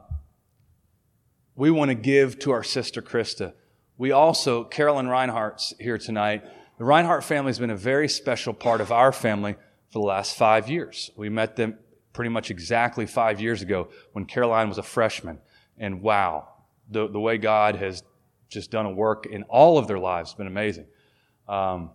we 1.58 1.72
want 1.72 1.90
to 1.90 1.96
give 1.96 2.40
to 2.40 2.52
our 2.52 2.64
sister 2.64 3.02
Krista. 3.02 3.54
We 3.98 4.12
also, 4.12 4.64
Carolyn 4.64 5.08
Reinhardt's 5.08 5.74
here 5.80 5.98
tonight. 5.98 6.46
The 6.78 6.86
Reinhardt 6.86 7.24
family 7.24 7.50
has 7.50 7.58
been 7.58 7.72
a 7.72 7.76
very 7.76 8.08
special 8.08 8.54
part 8.54 8.80
of 8.80 8.92
our 8.92 9.12
family 9.12 9.54
for 9.90 10.00
the 10.00 10.06
last 10.06 10.38
five 10.38 10.70
years. 10.70 11.10
We 11.18 11.30
met 11.30 11.56
them 11.56 11.80
pretty 12.14 12.30
much 12.30 12.52
exactly 12.52 13.08
five 13.08 13.42
years 13.42 13.64
ago 13.64 13.90
when 14.14 14.26
Caroline 14.26 14.70
was 14.70 14.78
a 14.78 14.84
freshman. 14.84 15.40
And 15.80 16.04
wow, 16.04 16.48
the, 16.90 17.10
the 17.10 17.20
way 17.20 17.40
God 17.40 17.76
has 17.78 18.04
just 18.50 18.70
done 18.70 18.86
a 18.86 18.92
work 18.92 19.26
in 19.26 19.42
all 19.44 19.80
of 19.80 19.88
their 19.88 20.00
lives 20.00 20.32
has 20.32 20.38
been 20.38 20.48
amazing. 20.48 20.86
Um, 21.48 21.90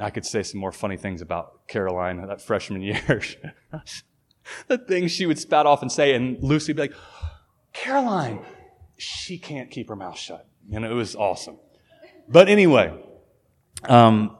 I 0.00 0.08
could 0.08 0.24
say 0.24 0.42
some 0.42 0.60
more 0.60 0.72
funny 0.72 0.96
things 0.96 1.20
about 1.20 1.68
Caroline 1.68 2.26
that 2.26 2.40
freshman 2.40 2.80
year. 2.82 3.20
the 4.66 4.78
things 4.78 5.12
she 5.12 5.26
would 5.26 5.38
spout 5.38 5.66
off 5.66 5.82
and 5.82 5.92
say, 5.92 6.14
and 6.14 6.42
Lucy 6.42 6.72
would 6.72 6.76
be 6.76 6.82
like, 6.82 6.94
Caroline, 7.74 8.40
she 8.96 9.38
can't 9.38 9.70
keep 9.70 9.88
her 9.88 9.96
mouth 9.96 10.18
shut. 10.18 10.46
And 10.72 10.84
it 10.84 10.92
was 10.92 11.14
awesome. 11.14 11.58
But 12.28 12.48
anyway, 12.48 12.92
um, 13.84 14.36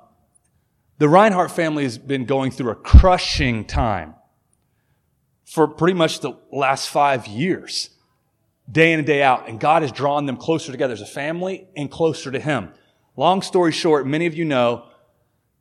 the 0.99 1.08
Reinhardt 1.08 1.50
family 1.50 1.84
has 1.84 1.99
been 1.99 2.25
going 2.25 2.50
through 2.50 2.70
a 2.70 2.76
crushing 2.76 3.64
time 3.64 4.14
for 5.44 5.68
pretty 5.68 5.94
much 5.94 6.20
the 6.20 6.32
last 6.50 6.88
five 6.88 7.26
years, 7.26 7.90
day 8.70 8.92
in 8.92 9.00
and 9.00 9.06
day 9.06 9.23
out. 9.23 9.49
And 9.49 9.61
God 9.61 9.82
has 9.82 9.92
drawn 9.92 10.26
them 10.26 10.37
closer 10.37 10.73
together 10.73 10.94
as 10.94 11.02
a 11.02 11.06
family 11.06 11.68
and 11.76 11.90
closer 11.90 12.30
to 12.30 12.40
Him. 12.40 12.70
Long 13.16 13.42
story 13.42 13.73
short, 13.73 14.06
many 14.06 14.26
of 14.26 14.34
you 14.34 14.44
know 14.44 14.87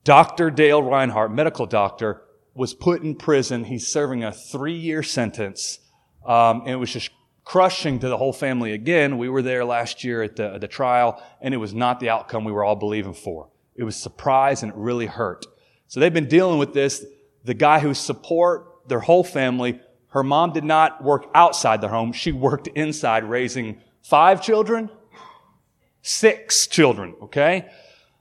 Dr. 0.03 0.50
Dale 0.50 0.81
Reinhardt, 0.81 1.31
medical 1.31 1.65
doctor, 1.65 2.21
was 2.53 2.73
put 2.73 3.01
in 3.01 3.15
prison. 3.15 3.65
He's 3.65 3.88
serving 3.88 4.23
a 4.23 4.31
three 4.31 4.77
year 4.77 5.03
sentence. 5.03 5.79
Um, 6.25 6.62
and 6.62 6.69
it 6.69 6.75
was 6.75 6.91
just 6.91 7.09
crushing 7.43 8.00
to 8.00 8.07
the 8.07 8.17
whole 8.17 8.33
family 8.33 8.73
again. 8.73 9.17
We 9.17 9.29
were 9.29 9.41
there 9.41 9.65
last 9.65 10.03
year 10.03 10.23
at 10.23 10.35
the, 10.35 10.57
the 10.57 10.67
trial, 10.67 11.21
and 11.41 11.53
it 11.53 11.57
was 11.57 11.73
not 11.73 12.00
the 12.00 12.09
outcome 12.09 12.43
we 12.43 12.51
were 12.51 12.63
all 12.63 12.75
believing 12.75 13.13
for. 13.13 13.50
It 13.75 13.83
was 13.83 13.95
surprise 13.95 14.63
and 14.63 14.71
it 14.71 14.77
really 14.77 15.07
hurt. 15.07 15.45
So 15.88 16.00
they've 16.00 16.13
been 16.13 16.27
dealing 16.27 16.59
with 16.59 16.73
this. 16.73 17.05
The 17.43 17.53
guy 17.53 17.79
who 17.79 17.93
support 17.93 18.67
their 18.88 19.00
whole 19.00 19.23
family, 19.23 19.79
her 20.07 20.23
mom 20.23 20.53
did 20.53 20.63
not 20.63 21.03
work 21.03 21.29
outside 21.33 21.81
the 21.81 21.89
home. 21.89 22.13
She 22.13 22.31
worked 22.31 22.67
inside 22.67 23.23
raising 23.23 23.81
five 24.01 24.41
children, 24.41 24.89
six 26.01 26.67
children, 26.67 27.15
okay? 27.23 27.69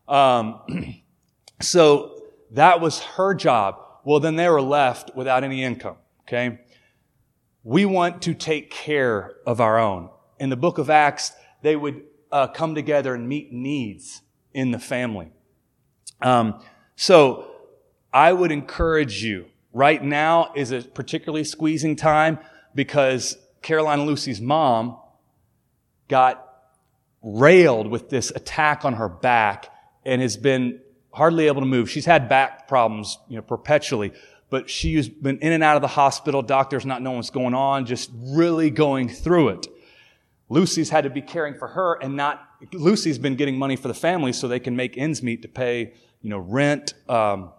Um, 0.08 1.02
so 1.60 2.22
that 2.52 2.80
was 2.80 3.00
her 3.00 3.34
job. 3.34 3.76
Well, 4.04 4.20
then 4.20 4.36
they 4.36 4.48
were 4.48 4.62
left 4.62 5.14
without 5.14 5.44
any 5.44 5.62
income, 5.62 5.96
okay? 6.22 6.60
We 7.64 7.85
want 7.85 8.23
to 8.23 8.35
take 8.35 8.71
care 8.71 9.35
of 9.47 9.61
our 9.61 9.78
own. 9.78 10.11
In 10.38 10.50
the 10.50 10.57
book 10.57 10.78
of 10.78 10.90
Acts, 10.90 11.33
they 11.62 11.76
would 11.76 12.02
uh, 12.33 12.49
come 12.49 12.75
together 12.75 13.14
and 13.14 13.28
meet 13.28 13.52
needs 13.52 14.23
in 14.52 14.73
the 14.73 14.78
family. 14.78 15.31
Um, 16.21 16.61
so 16.97 17.50
I 18.12 18.33
would 18.33 18.52
encourage 18.52 19.23
you. 19.23 19.47
Right 19.73 20.02
now 20.02 20.52
is 20.54 20.71
a 20.71 20.83
particularly 20.83 21.45
squeezing 21.45 21.97
time 21.97 22.38
because 22.75 23.38
Caroline 23.62 24.04
Lucy's 24.07 24.40
mom 24.40 24.99
got 26.09 26.47
railed 27.23 27.87
with 27.87 28.11
this 28.11 28.31
attack 28.33 28.85
on 28.85 28.95
her 28.95 29.09
back 29.09 29.69
and 30.04 30.21
has 30.21 30.37
been 30.37 30.81
hardly 31.12 31.47
able 31.47 31.62
to 31.62 31.66
move. 31.66 31.88
She's 31.88 32.04
had 32.04 32.28
back 32.28 32.69
problems, 32.69 33.19
you 33.28 33.37
know, 33.37 33.42
perpetually 33.42 34.12
but 34.52 34.68
she's 34.68 35.09
been 35.09 35.38
in 35.38 35.54
and 35.54 35.64
out 35.64 35.76
of 35.76 35.82
the 35.82 35.88
hospital, 35.88 36.42
doctors 36.42 36.85
not 36.85 37.00
knowing 37.00 37.16
what's 37.16 37.30
going 37.30 37.54
on, 37.54 37.87
just 37.87 38.11
really 38.14 38.68
going 38.68 39.09
through 39.09 39.49
it. 39.49 39.66
Lucy's 40.50 40.90
had 40.90 41.04
to 41.04 41.11
be 41.11 41.23
caring 41.23 41.54
for 41.54 41.68
her 41.68 41.94
and 42.02 42.16
not, 42.16 42.47
Lucy's 42.75 43.16
been 43.16 43.35
getting 43.35 43.59
money 43.59 43.76
for 43.76 43.88
the 43.88 43.94
family 43.94 44.30
so 44.30 44.47
they 44.47 44.61
can 44.61 44.76
make 44.76 44.99
ends 44.99 45.23
meet 45.23 45.40
to 45.40 45.49
pay, 45.49 45.94
you 46.21 46.28
know, 46.28 46.37
rent, 46.37 46.92
um, 47.09 47.50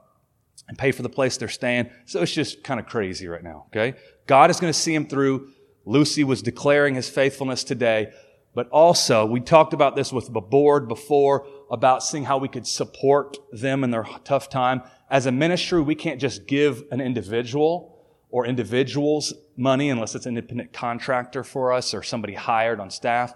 and 0.68 0.78
pay 0.78 0.92
for 0.92 1.02
the 1.02 1.10
place 1.10 1.36
they're 1.36 1.48
staying. 1.48 1.90
So 2.06 2.22
it's 2.22 2.32
just 2.32 2.64
kind 2.64 2.80
of 2.80 2.86
crazy 2.86 3.28
right 3.28 3.44
now, 3.44 3.66
okay? 3.70 3.98
God 4.28 4.52
is 4.52 4.60
going 4.60 4.72
to 4.72 4.78
see 4.78 4.94
him 4.94 5.08
through. 5.08 5.50
Lucy 5.86 6.24
was 6.24 6.44
declaring 6.44 6.94
his 6.94 7.10
faithfulness 7.10 7.64
today, 7.64 8.14
but 8.56 8.70
also 8.70 9.26
we 9.26 9.40
talked 9.40 9.74
about 9.74 9.96
this 9.96 10.14
with 10.14 10.32
the 10.32 10.42
board 10.42 10.88
before 10.88 11.48
about 11.72 12.04
seeing 12.04 12.26
how 12.26 12.38
we 12.38 12.48
could 12.48 12.68
support 12.68 13.38
them 13.52 13.84
in 13.84 13.92
their 13.92 14.06
tough 14.24 14.50
time. 14.50 14.82
As 15.10 15.26
a 15.26 15.32
ministry, 15.32 15.82
we 15.82 15.96
can't 15.96 16.22
just 16.22 16.46
give 16.46 16.84
an 16.92 17.02
individual 17.02 17.94
or 18.30 18.46
individuals 18.46 19.34
money 19.58 19.90
unless 19.90 20.16
it's 20.16 20.26
an 20.26 20.38
independent 20.38 20.74
contractor 20.74 21.44
for 21.44 21.72
us 21.72 21.94
or 21.94 22.04
somebody 22.04 22.34
hired 22.34 22.80
on 22.80 22.90
staff. 22.90 23.34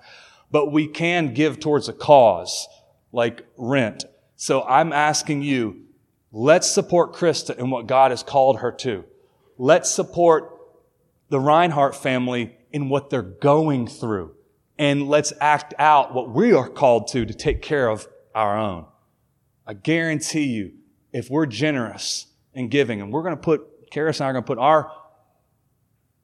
But 0.51 0.71
we 0.71 0.87
can 0.87 1.33
give 1.33 1.59
towards 1.59 1.89
a 1.89 1.93
cause 1.93 2.67
like 3.11 3.45
rent. 3.57 4.05
So 4.35 4.63
I'm 4.63 4.93
asking 4.93 5.41
you, 5.41 5.83
let's 6.31 6.69
support 6.69 7.13
Krista 7.13 7.57
in 7.57 7.69
what 7.69 7.87
God 7.87 8.11
has 8.11 8.23
called 8.23 8.59
her 8.59 8.71
to. 8.71 9.03
Let's 9.57 9.91
support 9.91 10.51
the 11.29 11.39
Reinhardt 11.39 11.95
family 11.95 12.55
in 12.71 12.89
what 12.89 13.09
they're 13.09 13.21
going 13.21 13.87
through. 13.87 14.36
And 14.79 15.07
let's 15.07 15.33
act 15.41 15.73
out 15.79 16.13
what 16.13 16.29
we 16.29 16.53
are 16.53 16.69
called 16.69 17.07
to 17.09 17.25
to 17.25 17.33
take 17.33 17.61
care 17.61 17.89
of 17.89 18.07
our 18.35 18.57
own. 18.57 18.85
I 19.65 19.73
guarantee 19.73 20.45
you, 20.45 20.73
if 21.11 21.29
we're 21.29 21.45
generous 21.47 22.27
in 22.53 22.69
giving, 22.69 23.01
and 23.01 23.11
we're 23.11 23.23
going 23.23 23.35
to 23.35 23.41
put, 23.41 23.89
Karis 23.91 24.19
and 24.19 24.25
I 24.25 24.29
are 24.29 24.33
going 24.33 24.43
to 24.43 24.47
put 24.47 24.59
our 24.59 24.91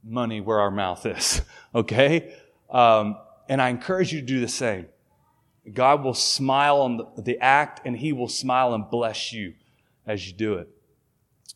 money 0.03 0.39
where 0.39 0.59
our 0.59 0.71
mouth 0.71 1.05
is, 1.05 1.41
okay? 1.75 2.35
Um, 2.69 3.17
and 3.49 3.61
I 3.61 3.69
encourage 3.69 4.13
you 4.13 4.21
to 4.21 4.25
do 4.25 4.39
the 4.39 4.47
same. 4.47 4.87
God 5.71 6.03
will 6.03 6.13
smile 6.13 6.81
on 6.81 6.97
the, 6.97 7.05
the, 7.21 7.39
act 7.39 7.81
and 7.85 7.95
He 7.95 8.11
will 8.11 8.27
smile 8.27 8.73
and 8.73 8.89
bless 8.89 9.31
you 9.31 9.53
as 10.05 10.27
you 10.27 10.33
do 10.33 10.55
it. 10.55 10.67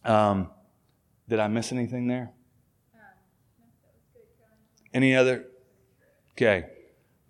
Um, 0.03 0.49
did 1.27 1.39
I 1.39 1.47
miss 1.47 1.71
anything 1.71 2.07
there? 2.07 2.31
Any 4.93 5.15
other? 5.15 5.45
Okay. 6.31 6.67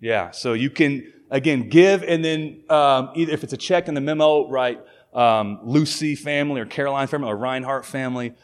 Yeah. 0.00 0.30
So 0.30 0.52
you 0.52 0.70
can 0.70 1.12
again, 1.30 1.68
give 1.68 2.02
and 2.02 2.24
then 2.24 2.62
um, 2.68 3.10
either 3.14 3.32
if 3.32 3.44
it's 3.44 3.52
a 3.52 3.56
check 3.56 3.88
in 3.88 3.94
the 3.94 4.00
memo, 4.00 4.48
write 4.48 4.80
um, 5.14 5.60
Lucy 5.62 6.14
family 6.14 6.60
or 6.60 6.66
Caroline 6.66 7.06
family 7.06 7.28
or 7.28 7.36
Reinhardt 7.36 7.84
family. 7.84 8.34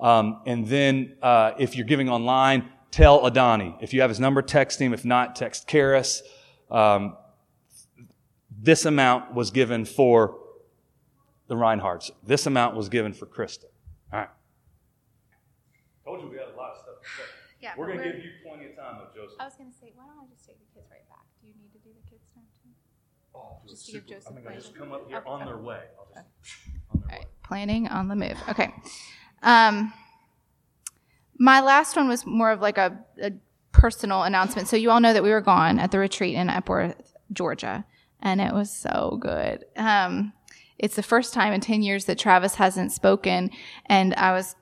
Um, 0.00 0.42
and 0.46 0.66
then 0.66 1.16
uh, 1.22 1.52
if 1.58 1.76
you're 1.76 1.86
giving 1.86 2.08
online, 2.08 2.68
tell 2.90 3.22
Adani. 3.22 3.76
If 3.80 3.92
you 3.94 4.00
have 4.00 4.10
his 4.10 4.20
number, 4.20 4.42
text 4.42 4.80
him. 4.80 4.92
If 4.92 5.04
not, 5.04 5.36
text 5.36 5.68
Karis. 5.68 6.22
Um, 6.70 7.16
this 8.50 8.84
amount 8.84 9.34
was 9.34 9.50
given 9.50 9.84
for 9.84 10.38
the 11.48 11.54
Reinhardts. 11.54 12.10
This 12.24 12.46
amount 12.46 12.76
was 12.76 12.88
given 12.88 13.12
for 13.12 13.26
Krista. 13.26 13.64
All 14.12 14.20
right. 14.20 14.28
told 16.04 16.22
you 16.22 16.28
we 16.28 16.36
had 16.36 16.48
a 16.48 16.56
lot 16.56 16.72
of 16.72 16.78
stuff 16.78 16.94
to 17.02 17.22
say. 17.22 17.41
Yeah, 17.62 17.72
we're 17.76 17.86
going 17.86 17.98
to 17.98 18.04
give 18.12 18.24
you 18.24 18.30
plenty 18.44 18.66
of 18.70 18.76
time, 18.76 18.98
though, 18.98 19.08
Joseph. 19.22 19.36
I 19.40 19.44
was 19.44 19.54
going 19.54 19.70
to 19.70 19.76
say, 19.78 19.92
why 19.94 20.04
don't 20.06 20.18
I 20.18 20.26
just 20.34 20.44
take 20.46 20.58
the 20.58 20.66
kids 20.74 20.86
right 20.90 21.08
back? 21.08 21.24
Do 21.40 21.46
you 21.46 21.54
need 21.54 21.72
to 21.72 21.78
do 21.78 21.90
the 21.94 22.10
kids 22.10 22.24
now 22.34 22.42
too? 22.60 22.70
Oh, 23.34 23.58
Just 23.68 23.86
to 23.86 23.92
give 23.92 24.02
super- 24.02 24.14
Joseph 24.14 24.32
I'm 24.36 24.42
going 24.42 24.56
to 24.56 24.60
just 24.60 24.74
come 24.76 24.92
up 24.92 25.08
here 25.08 25.18
Okay. 25.18 25.30
on 25.30 25.46
their 25.46 25.56
way. 25.58 25.80
I'll 25.98 26.06
just, 26.12 26.18
on 26.90 27.00
their 27.00 27.08
All 27.08 27.08
way. 27.08 27.16
right, 27.18 27.26
planning 27.44 27.86
on 27.88 28.08
the 28.08 28.16
move. 28.16 28.36
Okay. 28.50 28.74
Um, 29.42 29.92
my 31.38 31.60
last 31.60 31.96
one 31.96 32.08
was 32.08 32.26
more 32.26 32.50
of 32.50 32.60
like 32.60 32.78
a, 32.78 32.98
a 33.22 33.32
personal 33.72 34.24
announcement. 34.24 34.68
So 34.68 34.76
you 34.76 34.90
all 34.90 35.00
know 35.00 35.12
that 35.12 35.22
we 35.22 35.30
were 35.30 35.40
gone 35.40 35.78
at 35.78 35.90
the 35.92 35.98
retreat 35.98 36.34
in 36.34 36.50
Epworth, 36.50 37.14
Georgia, 37.32 37.84
and 38.20 38.40
it 38.40 38.52
was 38.52 38.70
so 38.70 39.18
good. 39.20 39.64
Um, 39.76 40.32
it's 40.78 40.96
the 40.96 41.02
first 41.02 41.32
time 41.32 41.52
in 41.52 41.60
10 41.60 41.82
years 41.82 42.04
that 42.06 42.18
Travis 42.18 42.56
hasn't 42.56 42.92
spoken, 42.92 43.50
and 43.86 44.14
I 44.14 44.32
was 44.32 44.56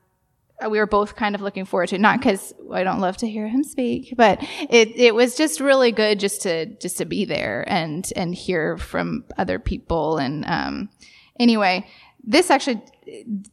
we 0.68 0.78
were 0.78 0.86
both 0.86 1.16
kind 1.16 1.34
of 1.34 1.40
looking 1.40 1.64
forward 1.64 1.88
to. 1.88 1.98
Not 1.98 2.20
because 2.20 2.52
I 2.72 2.82
don't 2.82 3.00
love 3.00 3.16
to 3.18 3.28
hear 3.28 3.48
him 3.48 3.64
speak, 3.64 4.14
but 4.16 4.42
it, 4.68 4.96
it 4.96 5.14
was 5.14 5.36
just 5.36 5.60
really 5.60 5.92
good 5.92 6.20
just 6.20 6.42
to 6.42 6.66
just 6.66 6.98
to 6.98 7.04
be 7.04 7.24
there 7.24 7.64
and 7.66 8.10
and 8.16 8.34
hear 8.34 8.76
from 8.76 9.24
other 9.38 9.58
people. 9.58 10.18
And 10.18 10.44
um, 10.46 10.90
anyway, 11.38 11.86
this 12.22 12.50
actually 12.50 12.82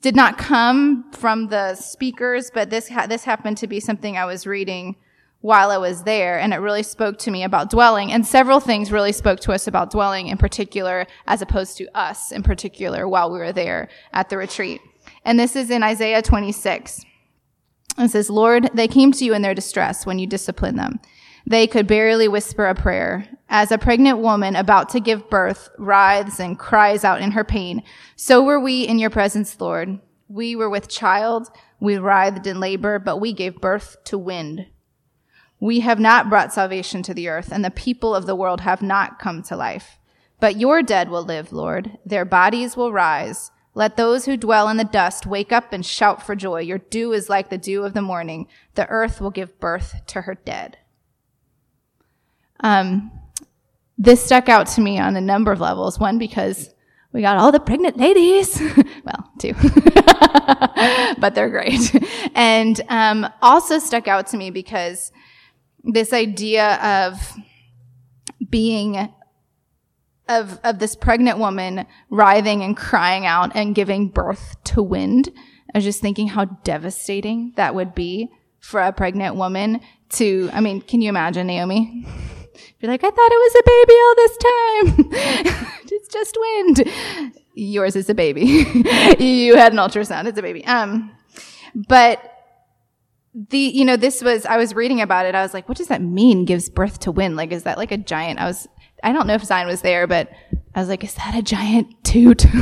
did 0.02 0.16
not 0.16 0.38
come 0.38 1.12
from 1.14 1.48
the 1.48 1.76
speakers, 1.76 2.52
but 2.54 2.70
this 2.70 2.90
ha- 2.90 3.08
this 3.08 3.24
happened 3.24 3.58
to 3.58 3.68
be 3.68 3.80
something 3.80 4.18
I 4.18 4.26
was 4.26 4.46
reading 4.46 4.96
while 5.42 5.70
I 5.70 5.78
was 5.78 6.04
there, 6.04 6.40
and 6.40 6.54
it 6.54 6.58
really 6.58 6.84
spoke 6.84 7.20
to 7.20 7.32
me 7.32 7.44
about 7.44 7.70
dwelling. 7.70 8.12
And 8.12 8.26
several 8.26 8.60
things 8.60 8.92
really 8.92 9.12
spoke 9.12 9.40
to 9.42 9.54
us 9.54 9.68
about 9.68 9.92
dwelling 9.92 10.28
in 10.28 10.38
particular, 10.38 11.06
as 11.28 11.42
opposed 11.42 11.78
to 11.78 11.88
us 11.98 12.32
in 12.32 12.44
particular, 12.44 13.08
while 13.08 13.32
we 13.32 13.38
were 13.38 13.54
there 13.54 13.88
at 14.14 14.30
the 14.30 14.38
retreat. 14.38 14.82
And 15.28 15.38
this 15.38 15.58
is 15.58 15.70
in 15.70 15.84
Isaiah 15.84 16.22
26. 16.22 17.04
It 17.98 18.12
says, 18.12 18.30
Lord, 18.30 18.70
they 18.74 18.88
came 18.88 19.12
to 19.12 19.26
you 19.26 19.34
in 19.34 19.42
their 19.42 19.54
distress 19.54 20.06
when 20.06 20.20
you 20.20 20.26
disciplined 20.26 20.80
them. 20.80 21.02
They 21.46 21.68
could 21.68 21.86
barely 21.86 22.30
whisper 22.30 22.66
a 22.66 22.74
prayer. 22.74 23.28
As 23.50 23.70
a 23.70 23.78
pregnant 23.78 24.20
woman 24.20 24.56
about 24.56 24.88
to 24.90 25.02
give 25.02 25.30
birth 25.30 25.68
writhes 25.78 26.40
and 26.40 26.58
cries 26.58 27.04
out 27.04 27.22
in 27.22 27.32
her 27.32 27.44
pain, 27.44 27.84
so 28.16 28.42
were 28.42 28.60
we 28.60 28.84
in 28.84 29.00
your 29.00 29.10
presence, 29.10 29.60
Lord. 29.60 30.00
We 30.30 30.56
were 30.56 30.70
with 30.70 30.88
child, 30.88 31.50
we 31.82 31.98
writhed 31.98 32.48
in 32.48 32.62
labor, 32.62 32.98
but 32.98 33.18
we 33.18 33.34
gave 33.34 33.60
birth 33.60 33.98
to 34.06 34.18
wind. 34.18 34.68
We 35.60 35.82
have 35.82 36.00
not 36.00 36.30
brought 36.30 36.54
salvation 36.54 37.04
to 37.04 37.14
the 37.14 37.28
earth, 37.28 37.52
and 37.52 37.66
the 37.66 37.72
people 37.72 38.16
of 38.16 38.28
the 38.28 38.36
world 38.36 38.62
have 38.62 38.82
not 38.82 39.20
come 39.20 39.44
to 39.44 39.58
life. 39.58 40.00
But 40.40 40.56
your 40.56 40.82
dead 40.84 41.10
will 41.10 41.24
live, 41.24 41.52
Lord. 41.52 41.98
Their 42.06 42.24
bodies 42.24 42.78
will 42.78 42.94
rise. 42.94 43.52
Let 43.78 43.96
those 43.96 44.26
who 44.26 44.38
dwell 44.38 44.70
in 44.70 44.78
the 44.78 44.84
dust 44.84 45.28
wake 45.28 45.52
up 45.52 45.72
and 45.72 45.86
shout 45.86 46.26
for 46.26 46.36
joy. 46.36 46.62
Your 46.62 46.80
dew 46.80 47.14
is 47.14 47.30
like 47.30 47.52
the 47.52 47.60
dew 47.60 47.84
of 47.84 47.94
the 47.94 48.02
morning. 48.02 48.48
The 48.74 48.88
earth 48.88 49.22
will 49.22 49.30
give 49.30 49.60
birth 49.60 50.02
to 50.08 50.22
her 50.22 50.34
dead. 50.34 50.80
Um, 52.62 53.12
this 53.96 54.26
stuck 54.26 54.50
out 54.50 54.66
to 54.70 54.82
me 54.82 54.98
on 54.98 55.16
a 55.16 55.22
number 55.22 55.52
of 55.52 55.60
levels. 55.60 56.00
One, 56.00 56.18
because 56.18 56.74
we 57.14 57.22
got 57.22 57.38
all 57.38 57.52
the 57.52 57.60
pregnant 57.60 57.98
ladies. 57.98 58.60
well, 59.06 59.32
two, 59.38 59.54
but 61.20 61.36
they're 61.36 61.52
great. 61.52 61.94
And 62.34 62.82
um, 62.90 63.32
also 63.44 63.78
stuck 63.78 64.08
out 64.08 64.26
to 64.30 64.38
me 64.38 64.50
because 64.50 65.12
this 65.84 66.14
idea 66.14 66.78
of 66.82 67.38
being 68.50 69.14
of 70.30 70.60
of 70.64 70.80
this 70.80 70.96
pregnant 70.96 71.40
woman 71.40 71.86
writhing 72.10 72.64
and 72.64 72.76
crying 72.76 73.26
out 73.26 73.56
and 73.56 73.76
giving 73.76 74.10
birth 74.10 74.56
to 74.66 74.82
wind. 74.82 75.30
I 75.74 75.78
was 75.78 75.84
just 75.84 76.02
thinking 76.02 76.28
how 76.28 76.46
devastating 76.46 77.54
that 77.56 77.76
would 77.76 77.94
be 77.94 78.30
for 78.60 78.82
a 78.82 78.92
pregnant 78.92 79.36
woman 79.36 79.82
to 80.12 80.50
I 80.54 80.62
mean, 80.62 80.82
can 80.82 81.02
you 81.02 81.10
imagine 81.10 81.48
Naomi? 81.48 82.06
Be 82.80 82.88
like, 82.88 83.04
I 83.04 83.10
thought 83.10 83.32
it 83.32 83.44
was 83.44 83.56
a 83.56 83.64
baby 83.66 83.94
all 84.04 84.16
this 84.16 84.38
time. 84.38 85.66
it's 85.92 86.08
just 86.08 86.38
wind. 86.40 87.34
Yours 87.54 87.96
is 87.96 88.10
a 88.10 88.16
baby. 88.16 88.42
you 89.24 89.56
had 89.56 89.74
an 89.74 89.80
ultrasound. 89.80 90.26
It's 90.26 90.38
a 90.38 90.42
baby. 90.42 90.66
Um, 90.66 91.12
but 91.76 92.37
the 93.50 93.58
you 93.60 93.86
know 93.86 93.96
this 93.96 94.24
was 94.24 94.46
i 94.48 94.58
was 94.58 94.74
reading 94.74 95.00
about 95.00 95.26
it. 95.26 95.36
I 95.36 95.44
was 95.44 95.54
like 95.54 95.70
what 95.70 95.78
does 95.78 95.88
that 95.88 96.02
mean 96.02 96.46
gives 96.46 96.70
birth 96.70 97.00
to 97.02 97.12
wind? 97.12 97.36
Like 97.36 97.52
is 97.52 97.64
that 97.64 97.78
like 97.78 97.92
a 97.92 97.98
giant 97.98 98.40
i 98.40 98.46
was 98.46 98.68
i 99.04 99.14
don't 99.14 99.28
know 99.28 99.36
if 99.36 99.44
zion 99.44 99.68
was 99.68 99.82
there 99.82 100.08
but 100.08 100.32
i 100.74 100.80
was 100.80 100.90
like 100.90 101.04
is 101.04 101.14
that 101.16 101.36
a 101.36 101.42
giant 101.42 102.04
toot? 102.04 102.46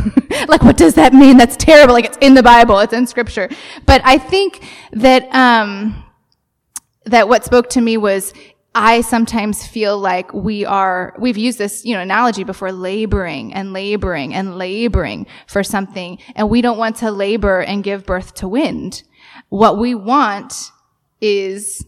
Like 0.47 0.61
what 0.61 0.77
does 0.77 0.93
that 0.93 1.11
mean? 1.13 1.38
That's 1.38 1.55
terrible. 1.55 1.93
Like 1.93 2.05
it's 2.05 2.17
in 2.21 2.35
the 2.35 2.43
bible. 2.43 2.77
It's 2.79 2.93
in 2.93 3.07
scripture. 3.07 3.49
But 3.85 4.01
i 4.03 4.17
think 4.17 4.67
that 4.91 5.23
um 5.33 6.03
that 7.05 7.29
what 7.29 7.45
spoke 7.45 7.69
to 7.71 7.81
me 7.81 7.97
was 7.97 8.33
I 8.77 9.01
sometimes 9.01 9.65
feel 9.65 9.97
like 9.97 10.33
we 10.33 10.65
are, 10.65 11.15
we've 11.17 11.38
used 11.38 11.57
this, 11.57 11.85
you 11.85 11.93
know, 11.93 12.01
analogy 12.01 12.43
before, 12.43 12.73
laboring 12.73 13.53
and 13.53 13.71
laboring 13.71 14.33
and 14.33 14.57
laboring 14.57 15.27
for 15.47 15.63
something, 15.63 16.19
and 16.35 16.49
we 16.49 16.61
don't 16.61 16.77
want 16.77 16.97
to 16.97 17.09
labor 17.09 17.61
and 17.61 17.85
give 17.85 18.05
birth 18.05 18.33
to 18.35 18.49
wind. 18.49 19.03
What 19.49 19.77
we 19.77 19.95
want 19.95 20.71
is 21.21 21.86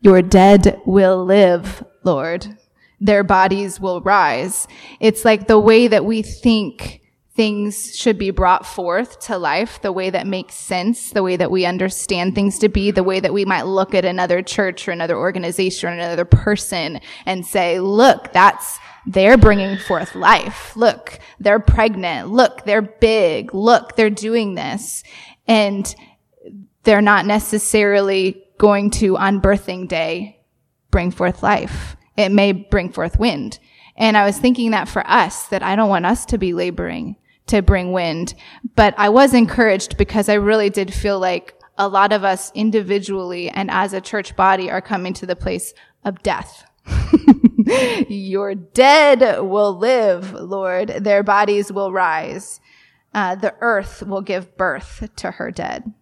your 0.00 0.22
dead 0.22 0.80
will 0.86 1.24
live, 1.24 1.84
Lord. 2.04 2.58
Their 3.00 3.24
bodies 3.24 3.80
will 3.80 4.00
rise. 4.00 4.68
It's 4.98 5.24
like 5.24 5.46
the 5.46 5.58
way 5.58 5.88
that 5.88 6.04
we 6.04 6.22
think 6.22 7.00
things 7.34 7.96
should 7.96 8.18
be 8.18 8.30
brought 8.30 8.66
forth 8.66 9.20
to 9.20 9.38
life, 9.38 9.80
the 9.80 9.92
way 9.92 10.10
that 10.10 10.26
makes 10.26 10.54
sense, 10.54 11.10
the 11.12 11.22
way 11.22 11.36
that 11.36 11.50
we 11.50 11.64
understand 11.64 12.34
things 12.34 12.58
to 12.58 12.68
be, 12.68 12.90
the 12.90 13.02
way 13.02 13.20
that 13.20 13.32
we 13.32 13.44
might 13.44 13.62
look 13.62 13.94
at 13.94 14.04
another 14.04 14.42
church 14.42 14.86
or 14.86 14.90
another 14.90 15.16
organization 15.16 15.88
or 15.88 15.92
another 15.92 16.26
person 16.26 17.00
and 17.24 17.46
say, 17.46 17.80
look, 17.80 18.32
that's, 18.32 18.78
they're 19.06 19.38
bringing 19.38 19.78
forth 19.78 20.14
life. 20.14 20.76
Look, 20.76 21.18
they're 21.38 21.60
pregnant. 21.60 22.28
Look, 22.28 22.64
they're 22.64 22.82
big. 22.82 23.54
Look, 23.54 23.96
they're 23.96 24.10
doing 24.10 24.54
this. 24.54 25.02
And 25.46 25.94
they're 26.84 27.02
not 27.02 27.26
necessarily 27.26 28.44
going 28.58 28.90
to, 28.90 29.16
on 29.16 29.40
birthing 29.40 29.88
day, 29.88 30.40
bring 30.90 31.10
forth 31.10 31.42
life. 31.42 31.96
It 32.16 32.30
may 32.30 32.52
bring 32.52 32.90
forth 32.92 33.18
wind. 33.18 33.58
And 33.96 34.16
I 34.16 34.24
was 34.24 34.38
thinking 34.38 34.70
that 34.70 34.88
for 34.88 35.06
us, 35.06 35.46
that 35.48 35.62
I 35.62 35.76
don't 35.76 35.88
want 35.88 36.06
us 36.06 36.24
to 36.26 36.38
be 36.38 36.52
laboring 36.52 37.16
to 37.46 37.62
bring 37.62 37.92
wind. 37.92 38.34
But 38.76 38.94
I 38.96 39.08
was 39.08 39.34
encouraged 39.34 39.96
because 39.96 40.28
I 40.28 40.34
really 40.34 40.70
did 40.70 40.92
feel 40.92 41.18
like 41.18 41.54
a 41.76 41.88
lot 41.88 42.12
of 42.12 42.24
us 42.24 42.52
individually 42.54 43.48
and 43.50 43.70
as 43.70 43.92
a 43.92 44.00
church 44.00 44.36
body 44.36 44.70
are 44.70 44.80
coming 44.80 45.14
to 45.14 45.26
the 45.26 45.36
place 45.36 45.74
of 46.04 46.22
death. 46.22 46.64
Your 48.08 48.54
dead 48.54 49.40
will 49.40 49.76
live, 49.76 50.32
Lord. 50.32 50.88
Their 50.88 51.22
bodies 51.22 51.72
will 51.72 51.92
rise. 51.92 52.60
Uh, 53.12 53.34
the 53.34 53.54
earth 53.60 54.02
will 54.02 54.22
give 54.22 54.56
birth 54.56 55.08
to 55.16 55.32
her 55.32 55.50
dead. 55.50 55.92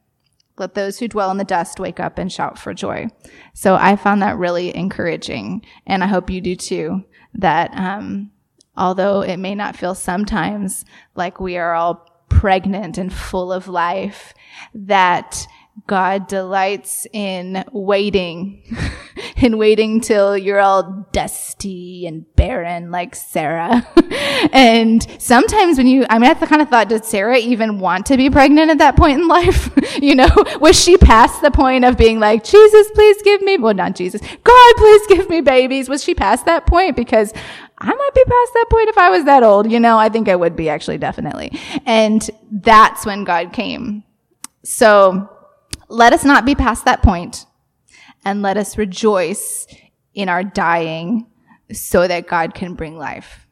Let 0.59 0.75
those 0.75 0.99
who 0.99 1.09
dwell 1.09 1.31
in 1.31 1.37
the 1.37 1.45
dust 1.45 1.81
wake 1.81 2.01
up 2.01 2.19
and 2.19 2.33
shout 2.33 2.59
for 2.59 2.75
joy. 2.75 3.09
So 3.55 3.75
I 3.77 3.97
found 3.97 4.23
that 4.23 4.39
really 4.39 4.75
encouraging, 4.75 5.65
and 5.87 6.03
I 6.03 6.07
hope 6.07 6.31
you 6.31 6.41
do 6.41 6.57
too. 6.57 7.05
That 7.35 7.71
um, 7.75 8.31
although 8.77 9.23
it 9.23 9.37
may 9.39 9.55
not 9.55 9.77
feel 9.77 9.95
sometimes 9.95 10.85
like 11.15 11.41
we 11.41 11.57
are 11.57 11.75
all 11.75 12.07
pregnant 12.29 12.99
and 12.99 13.13
full 13.13 13.53
of 13.53 13.69
life, 13.69 14.35
that 14.75 15.47
God 15.87 16.27
delights 16.27 17.07
in 17.13 17.65
waiting, 17.73 18.63
in 19.37 19.59
waiting 19.59 20.01
till 20.01 20.37
you're 20.37 20.61
all 20.61 21.07
dusty 21.13 22.07
and 22.07 22.25
barren 22.37 22.91
like 22.91 23.15
Sarah. 23.15 23.87
and 24.53 25.07
sometimes 25.21 25.79
when 25.79 25.87
you, 25.87 26.05
I 26.11 26.19
mean, 26.19 26.31
I 26.31 26.35
kind 26.35 26.63
of 26.63 26.69
thought, 26.69 26.89
did 26.89 27.05
Sarah 27.05 27.39
even 27.39 27.79
want 27.79 28.07
to 28.07 28.17
be 28.17 28.29
pregnant 28.29 28.71
at 28.71 28.79
that 28.79 28.97
point 28.97 29.21
in 29.21 29.29
life? 29.29 29.71
you 30.03 30.15
know, 30.15 30.29
was 30.61 30.79
she 30.79 30.97
past 30.97 31.43
the 31.43 31.51
point 31.51 31.85
of 31.85 31.97
being 31.97 32.19
like, 32.19 32.45
Jesus, 32.45 32.91
please 32.95 33.23
give 33.23 33.43
me, 33.43 33.59
well, 33.59 33.75
not 33.75 33.95
Jesus, 33.95 34.21
God, 34.21 34.75
please 34.77 35.07
give 35.09 35.29
me 35.29 35.41
babies? 35.41 35.89
Was 35.89 36.03
she 36.03 36.15
past 36.15 36.45
that 36.47 36.67
point? 36.67 36.97
Because 36.97 37.33
I 37.79 37.95
might 37.95 38.15
be 38.15 38.25
past 38.25 38.53
that 38.55 38.67
point 38.71 38.89
if 38.89 38.99
I 38.99 39.11
was 39.11 39.25
that 39.25 39.43
old. 39.43 39.71
You 39.71 39.81
know, 39.81 39.99
I 39.99 40.09
think 40.09 40.29
I 40.29 40.37
would 40.37 40.57
be 40.57 40.69
actually, 40.69 40.99
definitely. 40.99 41.59
And 41.87 42.29
that's 42.51 43.07
when 43.07 43.25
God 43.25 43.53
came. 43.53 44.03
So, 44.65 45.31
let 45.89 46.13
us 46.13 46.25
not 46.25 46.45
be 46.45 46.55
past 46.55 46.85
that 46.85 47.03
point 47.03 47.47
and 48.25 48.43
let 48.43 48.57
us 48.57 48.79
rejoice 48.79 49.67
in 50.15 50.29
our 50.29 50.43
dying 50.45 51.27
so 51.73 52.07
that 52.07 52.27
God 52.27 52.55
can 52.55 52.75
bring 52.75 52.97
life. 52.97 53.47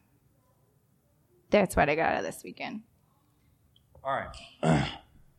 That's 1.49 1.75
what 1.75 1.89
I 1.89 1.95
got 1.95 2.13
out 2.13 2.19
of 2.19 2.23
this 2.25 2.43
weekend. 2.43 2.81
All 4.03 4.11
right. 4.11 4.87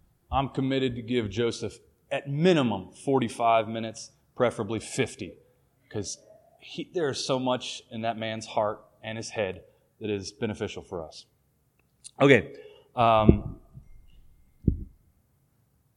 I'm 0.32 0.48
committed 0.50 0.96
to 0.96 1.02
give 1.02 1.30
Joseph 1.30 1.78
at 2.11 2.28
minimum 2.28 2.90
45 3.04 3.68
minutes, 3.68 4.11
preferably 4.37 4.80
50, 4.80 5.32
because 5.84 6.18
there 6.94 7.08
is 7.08 7.24
so 7.24 7.38
much 7.38 7.82
in 7.90 8.02
that 8.02 8.16
man's 8.18 8.46
heart 8.46 8.84
and 9.02 9.16
his 9.16 9.30
head 9.30 9.62
that 10.00 10.11
is 10.11 10.32
beneficial 10.32 10.82
for 10.82 11.04
us. 11.04 11.26
Okay. 12.20 12.54
Um, 12.94 13.58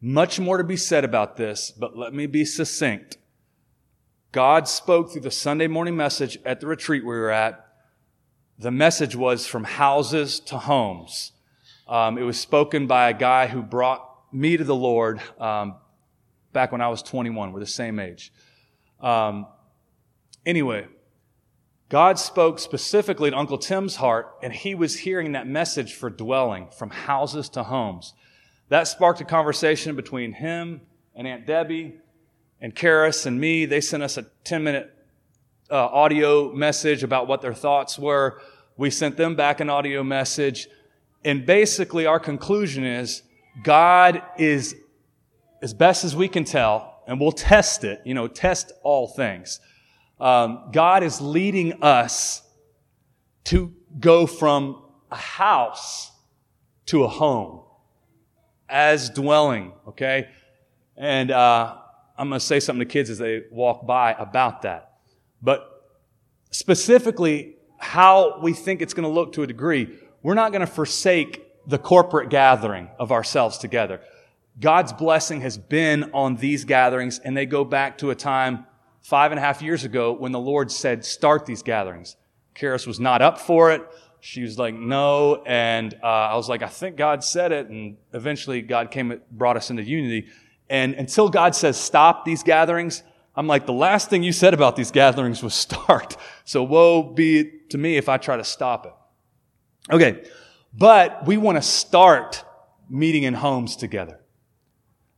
Much 0.01 0.39
more 0.39 0.57
to 0.57 0.63
be 0.63 0.77
said 0.77 1.05
about 1.05 1.37
this, 1.37 1.69
but 1.69 1.95
let 1.95 2.11
me 2.11 2.25
be 2.25 2.43
succinct. 2.43 3.17
God 4.31 4.67
spoke 4.67 5.11
through 5.11 5.21
the 5.21 5.29
Sunday 5.29 5.67
morning 5.67 5.95
message 5.95 6.39
at 6.43 6.59
the 6.59 6.65
retreat 6.65 7.03
we 7.03 7.09
were 7.09 7.29
at. 7.29 7.67
The 8.57 8.71
message 8.71 9.15
was 9.15 9.45
from 9.45 9.63
houses 9.63 10.39
to 10.41 10.57
homes. 10.57 11.33
Um, 11.87 12.17
it 12.17 12.23
was 12.23 12.39
spoken 12.39 12.87
by 12.87 13.09
a 13.09 13.13
guy 13.13 13.47
who 13.47 13.61
brought 13.61 14.03
me 14.31 14.57
to 14.57 14.63
the 14.63 14.75
Lord 14.75 15.21
um, 15.39 15.75
back 16.51 16.71
when 16.71 16.81
I 16.81 16.87
was 16.87 17.03
21. 17.03 17.51
We're 17.51 17.59
the 17.59 17.67
same 17.67 17.99
age. 17.99 18.31
Um, 19.01 19.45
anyway, 20.45 20.87
God 21.89 22.17
spoke 22.17 22.57
specifically 22.57 23.29
to 23.29 23.37
Uncle 23.37 23.57
Tim's 23.57 23.97
heart, 23.97 24.33
and 24.41 24.53
he 24.53 24.73
was 24.73 24.99
hearing 24.99 25.33
that 25.33 25.45
message 25.45 25.93
for 25.93 26.09
dwelling 26.09 26.69
from 26.69 26.89
houses 26.89 27.49
to 27.49 27.63
homes. 27.63 28.13
That 28.71 28.87
sparked 28.87 29.19
a 29.19 29.25
conversation 29.25 29.97
between 29.97 30.31
him 30.31 30.79
and 31.13 31.27
Aunt 31.27 31.45
Debbie 31.45 31.97
and 32.61 32.73
Karis 32.73 33.25
and 33.25 33.37
me. 33.37 33.65
They 33.65 33.81
sent 33.81 34.01
us 34.01 34.15
a 34.15 34.23
10 34.45 34.63
minute 34.63 34.95
uh, 35.69 35.87
audio 35.87 36.53
message 36.53 37.03
about 37.03 37.27
what 37.27 37.41
their 37.41 37.53
thoughts 37.53 37.99
were. 37.99 38.41
We 38.77 38.89
sent 38.89 39.17
them 39.17 39.35
back 39.35 39.59
an 39.59 39.69
audio 39.69 40.05
message. 40.05 40.69
And 41.25 41.45
basically, 41.45 42.05
our 42.05 42.17
conclusion 42.17 42.85
is 42.85 43.23
God 43.61 44.21
is, 44.37 44.73
as 45.61 45.73
best 45.73 46.05
as 46.05 46.15
we 46.15 46.29
can 46.29 46.45
tell, 46.45 47.03
and 47.05 47.19
we'll 47.19 47.33
test 47.33 47.83
it, 47.83 47.99
you 48.05 48.13
know, 48.13 48.29
test 48.29 48.71
all 48.83 49.09
things. 49.09 49.59
Um, 50.17 50.69
God 50.71 51.03
is 51.03 51.19
leading 51.19 51.83
us 51.83 52.41
to 53.45 53.73
go 53.99 54.25
from 54.25 54.81
a 55.11 55.17
house 55.17 56.09
to 56.85 57.03
a 57.03 57.09
home 57.09 57.65
as 58.71 59.09
dwelling, 59.09 59.73
okay? 59.89 60.29
And 60.97 61.29
uh, 61.29 61.75
I'm 62.17 62.29
going 62.29 62.39
to 62.39 62.45
say 62.45 62.59
something 62.59 62.79
to 62.79 62.91
kids 62.91 63.09
as 63.09 63.17
they 63.17 63.43
walk 63.51 63.85
by 63.85 64.13
about 64.13 64.63
that. 64.63 64.93
But 65.41 65.67
specifically, 66.51 67.55
how 67.77 68.39
we 68.41 68.53
think 68.53 68.81
it's 68.81 68.93
going 68.93 69.07
to 69.07 69.13
look 69.13 69.33
to 69.33 69.43
a 69.43 69.47
degree, 69.47 69.99
we're 70.23 70.35
not 70.35 70.51
going 70.51 70.61
to 70.61 70.71
forsake 70.71 71.45
the 71.67 71.77
corporate 71.77 72.29
gathering 72.29 72.89
of 72.99 73.11
ourselves 73.11 73.57
together. 73.57 74.01
God's 74.59 74.93
blessing 74.93 75.41
has 75.41 75.57
been 75.57 76.11
on 76.13 76.35
these 76.35 76.65
gatherings, 76.65 77.19
and 77.19 77.35
they 77.35 77.45
go 77.45 77.63
back 77.63 77.97
to 77.99 78.09
a 78.11 78.15
time 78.15 78.65
five 79.01 79.31
and 79.31 79.39
a 79.39 79.41
half 79.41 79.61
years 79.61 79.83
ago 79.83 80.13
when 80.13 80.31
the 80.31 80.39
Lord 80.39 80.71
said, 80.71 81.03
start 81.05 81.45
these 81.45 81.63
gatherings. 81.63 82.15
Karis 82.55 82.85
was 82.85 82.99
not 82.99 83.21
up 83.21 83.39
for 83.39 83.71
it. 83.71 83.81
She 84.21 84.43
was 84.43 84.57
like, 84.57 84.75
no. 84.75 85.43
And 85.45 85.93
uh, 86.01 86.05
I 86.05 86.35
was 86.35 86.47
like, 86.47 86.61
I 86.61 86.67
think 86.67 86.95
God 86.95 87.23
said 87.23 87.51
it. 87.51 87.67
And 87.67 87.97
eventually 88.13 88.61
God 88.61 88.91
came, 88.91 89.19
brought 89.31 89.57
us 89.57 89.69
into 89.69 89.83
unity. 89.83 90.27
And 90.69 90.93
until 90.93 91.27
God 91.27 91.55
says, 91.55 91.75
stop 91.75 92.23
these 92.23 92.43
gatherings, 92.43 93.03
I'm 93.35 93.47
like, 93.47 93.65
the 93.65 93.73
last 93.73 94.09
thing 94.09 94.23
you 94.23 94.31
said 94.31 94.53
about 94.53 94.75
these 94.75 94.91
gatherings 94.91 95.43
was 95.43 95.53
start. 95.53 96.15
So 96.43 96.63
woe 96.63 97.03
be 97.03 97.39
it 97.39 97.69
to 97.69 97.77
me 97.77 97.95
if 97.95 98.09
I 98.09 98.17
try 98.17 98.35
to 98.35 98.43
stop 98.43 98.85
it. 98.85 99.93
Okay. 99.93 100.23
But 100.73 101.25
we 101.25 101.37
want 101.37 101.57
to 101.57 101.61
start 101.61 102.43
meeting 102.89 103.23
in 103.23 103.33
homes 103.33 103.77
together. 103.77 104.19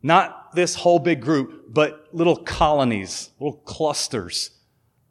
Not 0.04 0.54
this 0.54 0.76
whole 0.76 1.00
big 1.00 1.22
group, 1.22 1.66
but 1.70 2.08
little 2.12 2.36
colonies, 2.36 3.32
little 3.40 3.58
clusters 3.60 4.52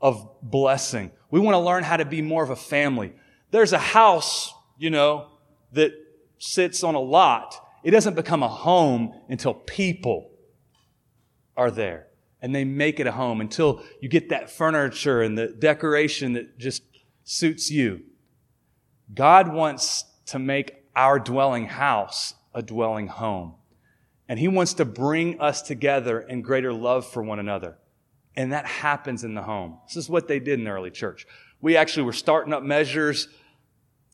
of 0.01 0.29
blessing. 0.43 1.11
We 1.31 1.41
want 1.41 1.55
to 1.55 1.59
learn 1.59 1.83
how 1.83 1.97
to 1.97 2.05
be 2.05 2.23
more 2.23 2.45
of 2.45 2.51
a 2.51 2.57
family. 2.57 3.15
There's 3.53 3.73
a 3.73 3.79
house, 3.79 4.53
you 4.77 4.91
know, 4.91 5.29
that 5.73 5.93
sits 6.39 6.83
on 6.83 6.97
a 6.97 7.01
lot. 7.01 7.55
It 7.85 7.93
doesn't 7.93 8.15
become 8.15 8.43
a 8.43 8.49
home 8.49 9.15
until 9.29 9.55
people 9.55 10.33
are 11.57 11.71
there 11.71 12.09
and 12.43 12.53
they 12.53 12.65
make 12.65 12.99
it 12.99 13.07
a 13.07 13.13
home 13.13 13.41
until 13.41 13.83
you 14.01 14.09
get 14.09 14.31
that 14.31 14.51
furniture 14.51 15.23
and 15.23 15.39
the 15.39 15.47
decoration 15.47 16.33
that 16.33 16.59
just 16.59 16.83
suits 17.23 17.71
you. 17.71 18.03
God 19.15 19.53
wants 19.53 20.05
to 20.27 20.41
make 20.41 20.85
our 20.97 21.21
dwelling 21.21 21.67
house 21.67 22.35
a 22.53 22.61
dwelling 22.63 23.07
home. 23.07 23.55
And 24.29 24.39
He 24.39 24.49
wants 24.49 24.75
to 24.75 24.85
bring 24.85 25.41
us 25.41 25.63
together 25.63 26.21
in 26.21 26.43
greater 26.43 26.73
love 26.73 27.07
for 27.07 27.23
one 27.23 27.39
another. 27.39 27.79
And 28.35 28.53
that 28.53 28.67
happens 28.67 29.25
in 29.25 29.35
the 29.35 29.43
home. 29.43 29.79
This 29.87 29.97
is 29.97 30.09
what 30.09 30.27
they 30.27 30.41
did 30.41 30.59
in 30.59 30.65
the 30.65 30.71
early 30.71 30.91
church. 30.91 31.27
We 31.61 31.77
actually 31.77 32.05
were 32.05 32.13
starting 32.13 32.53
up 32.53 32.63
measures 32.63 33.29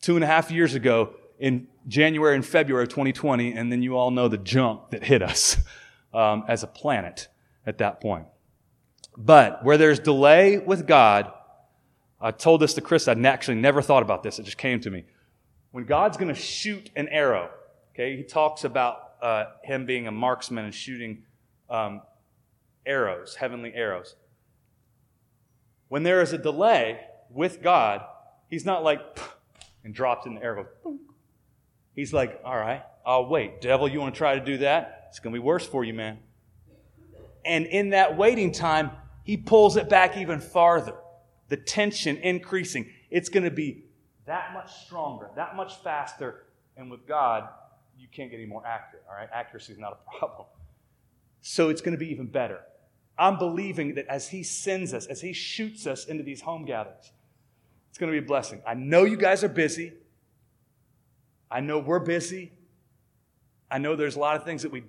two 0.01 0.17
and 0.17 0.25
a 0.25 0.27
half 0.27 0.51
years 0.51 0.75
ago 0.75 1.15
in 1.39 1.69
January 1.87 2.35
and 2.35 2.45
February 2.45 2.85
of 2.85 2.89
2020, 2.91 3.53
and 3.53 3.71
then 3.73 3.83
you 3.83 3.97
all 3.97 4.11
know 4.11 4.29
the 4.29 4.39
junk 4.39 4.91
that 4.91 5.05
hit 5.05 5.23
us 5.23 5.57
um, 6.15 6.45
as 6.49 6.63
a 6.63 6.67
planet 6.67 7.29
at 7.67 7.79
that 7.79 8.01
point. 8.01 8.27
But 9.17 9.65
where 9.65 9.77
there's 9.77 9.99
delay 9.99 10.59
with 10.59 10.87
God, 10.87 11.33
I 12.21 12.31
told 12.31 12.61
this 12.61 12.75
to 12.75 12.81
Chris. 12.81 13.09
I'd 13.09 13.25
actually 13.25 13.57
never 13.57 13.83
thought 13.83 14.03
about 14.03 14.23
this. 14.23 14.39
It 14.39 14.45
just 14.45 14.59
came 14.59 14.81
to 14.81 14.91
me. 14.91 15.05
When 15.71 15.85
God's 15.85 16.17
going 16.17 16.35
to 16.35 16.41
shoot 16.41 16.91
an 16.97 17.09
arrow, 17.09 17.51
okay, 17.93 18.17
he 18.17 18.23
talks 18.23 18.65
about 18.65 19.13
uh, 19.21 19.45
him 19.63 19.87
being 19.87 20.07
a 20.07 20.13
marksman 20.13 20.65
and 20.65 20.75
shooting 20.75 21.25
um, 21.69 22.03
arrows, 22.87 23.37
heavenly 23.37 23.73
arrows. 23.75 24.17
When 25.89 26.03
there 26.03 26.21
is 26.23 26.33
a 26.33 26.39
delay 26.39 27.01
with 27.31 27.63
God, 27.63 28.03
he's 28.49 28.65
not 28.65 28.83
like, 28.83 29.01
and 29.85 29.95
drops 29.95 30.27
in 30.27 30.35
the 30.35 30.43
air, 30.43 30.55
goes, 30.55 30.97
He's 31.95 32.13
like, 32.13 32.41
all 32.45 32.57
right, 32.57 32.83
I'll 33.05 33.27
wait. 33.27 33.61
Devil, 33.61 33.89
you 33.89 33.99
want 33.99 34.15
to 34.15 34.19
try 34.19 34.39
to 34.39 34.45
do 34.45 34.59
that? 34.59 35.07
It's 35.09 35.19
going 35.19 35.35
to 35.35 35.41
be 35.41 35.45
worse 35.45 35.67
for 35.67 35.83
you, 35.83 35.95
man. 35.95 36.19
And 37.45 37.67
in 37.67 37.91
that 37.91 38.17
waiting 38.17 38.53
time, 38.53 38.93
he 39.25 39.37
pulls 39.37 39.77
it 39.77 39.89
back 39.89 40.17
even 40.17 40.41
farther. 40.41 40.95
The 41.49 41.57
tension 41.57 42.17
increasing. 42.19 42.89
It's 43.11 43.29
going 43.29 43.45
to 43.45 43.51
be 43.51 43.85
that 44.27 44.53
much 44.53 44.71
stronger, 44.85 45.31
that 45.35 45.57
much 45.57 45.83
faster. 45.83 46.45
And 46.77 46.89
with 46.89 47.07
God, 47.07 47.49
you 47.99 48.07
can't 48.07 48.31
get 48.31 48.37
any 48.37 48.47
more 48.47 48.65
accurate, 48.65 49.03
all 49.11 49.17
right? 49.17 49.29
Accuracy 49.33 49.73
is 49.73 49.79
not 49.79 49.95
a 49.95 50.19
problem. 50.19 50.47
So 51.41 51.69
it's 51.71 51.81
going 51.81 51.97
to 51.97 51.99
be 51.99 52.11
even 52.11 52.27
better. 52.27 52.61
I'm 53.19 53.39
believing 53.39 53.97
that 53.97 54.07
as 54.07 54.29
he 54.29 54.45
sends 54.45 54.95
us, 54.95 55.07
as 55.07 55.21
he 55.21 55.33
shoots 55.33 55.87
us 55.87 56.05
into 56.05 56.23
these 56.23 56.43
home 56.43 56.65
gatherings, 56.65 57.11
it's 57.99 58.01
going 58.01 58.13
to 58.13 58.21
be 58.21 58.25
a 58.25 58.29
blessing. 58.29 58.63
I 58.65 58.75
know 58.75 59.03
you 59.03 59.17
guys 59.17 59.43
are 59.43 59.49
busy. 59.49 59.93
I 61.51 61.59
know 61.59 61.81
we're 61.81 61.99
busy. 61.99 62.53
I 63.69 63.79
know 63.79 63.97
there's 63.97 64.15
a 64.15 64.21
lot 64.21 64.37
of 64.37 64.45
things 64.45 64.63
that 64.63 64.71
we 64.71 64.85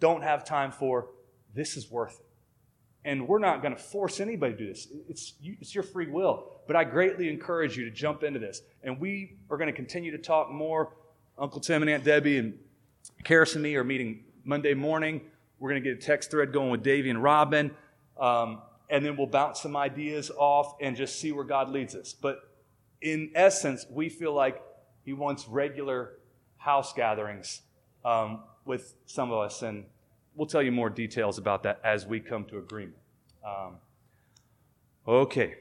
don't 0.00 0.22
have 0.22 0.44
time 0.44 0.72
for. 0.72 1.06
This 1.54 1.76
is 1.76 1.88
worth 1.88 2.18
it. 2.18 2.26
And 3.04 3.28
we're 3.28 3.38
not 3.38 3.62
going 3.62 3.76
to 3.76 3.80
force 3.80 4.18
anybody 4.18 4.54
to 4.54 4.58
do 4.58 4.66
this. 4.66 4.88
It's, 5.08 5.34
it's 5.40 5.72
your 5.72 5.84
free 5.84 6.08
will. 6.08 6.50
But 6.66 6.74
I 6.74 6.82
greatly 6.82 7.28
encourage 7.28 7.76
you 7.76 7.84
to 7.84 7.92
jump 7.92 8.24
into 8.24 8.40
this. 8.40 8.62
And 8.82 8.98
we 8.98 9.36
are 9.50 9.56
going 9.56 9.68
to 9.68 9.72
continue 9.72 10.10
to 10.10 10.18
talk 10.18 10.50
more. 10.50 10.96
Uncle 11.38 11.60
Tim 11.60 11.82
and 11.82 11.90
Aunt 11.92 12.02
Debbie 12.02 12.38
and 12.38 12.58
Karis 13.24 13.54
and 13.54 13.62
me 13.62 13.76
are 13.76 13.84
meeting 13.84 14.24
Monday 14.42 14.74
morning. 14.74 15.20
We're 15.60 15.70
going 15.70 15.80
to 15.80 15.88
get 15.88 16.02
a 16.02 16.04
text 16.04 16.32
thread 16.32 16.52
going 16.52 16.70
with 16.70 16.82
Davey 16.82 17.08
and 17.08 17.22
Robin. 17.22 17.70
Um, 18.18 18.62
and 18.90 19.04
then 19.04 19.16
we'll 19.16 19.28
bounce 19.28 19.60
some 19.60 19.76
ideas 19.76 20.32
off 20.36 20.74
and 20.80 20.96
just 20.96 21.20
see 21.20 21.30
where 21.30 21.44
God 21.44 21.70
leads 21.70 21.94
us. 21.94 22.12
But 22.12 22.47
in 23.00 23.30
essence, 23.34 23.86
we 23.90 24.08
feel 24.08 24.32
like 24.32 24.62
He 25.04 25.12
wants 25.12 25.48
regular 25.48 26.18
house 26.56 26.92
gatherings 26.92 27.62
um, 28.04 28.42
with 28.64 28.94
some 29.06 29.30
of 29.30 29.38
us. 29.38 29.62
And 29.62 29.84
we'll 30.34 30.46
tell 30.46 30.62
you 30.62 30.72
more 30.72 30.90
details 30.90 31.38
about 31.38 31.62
that 31.62 31.80
as 31.84 32.06
we 32.06 32.20
come 32.20 32.44
to 32.46 32.58
agreement. 32.58 32.98
Um, 33.46 33.76
okay. 35.06 35.54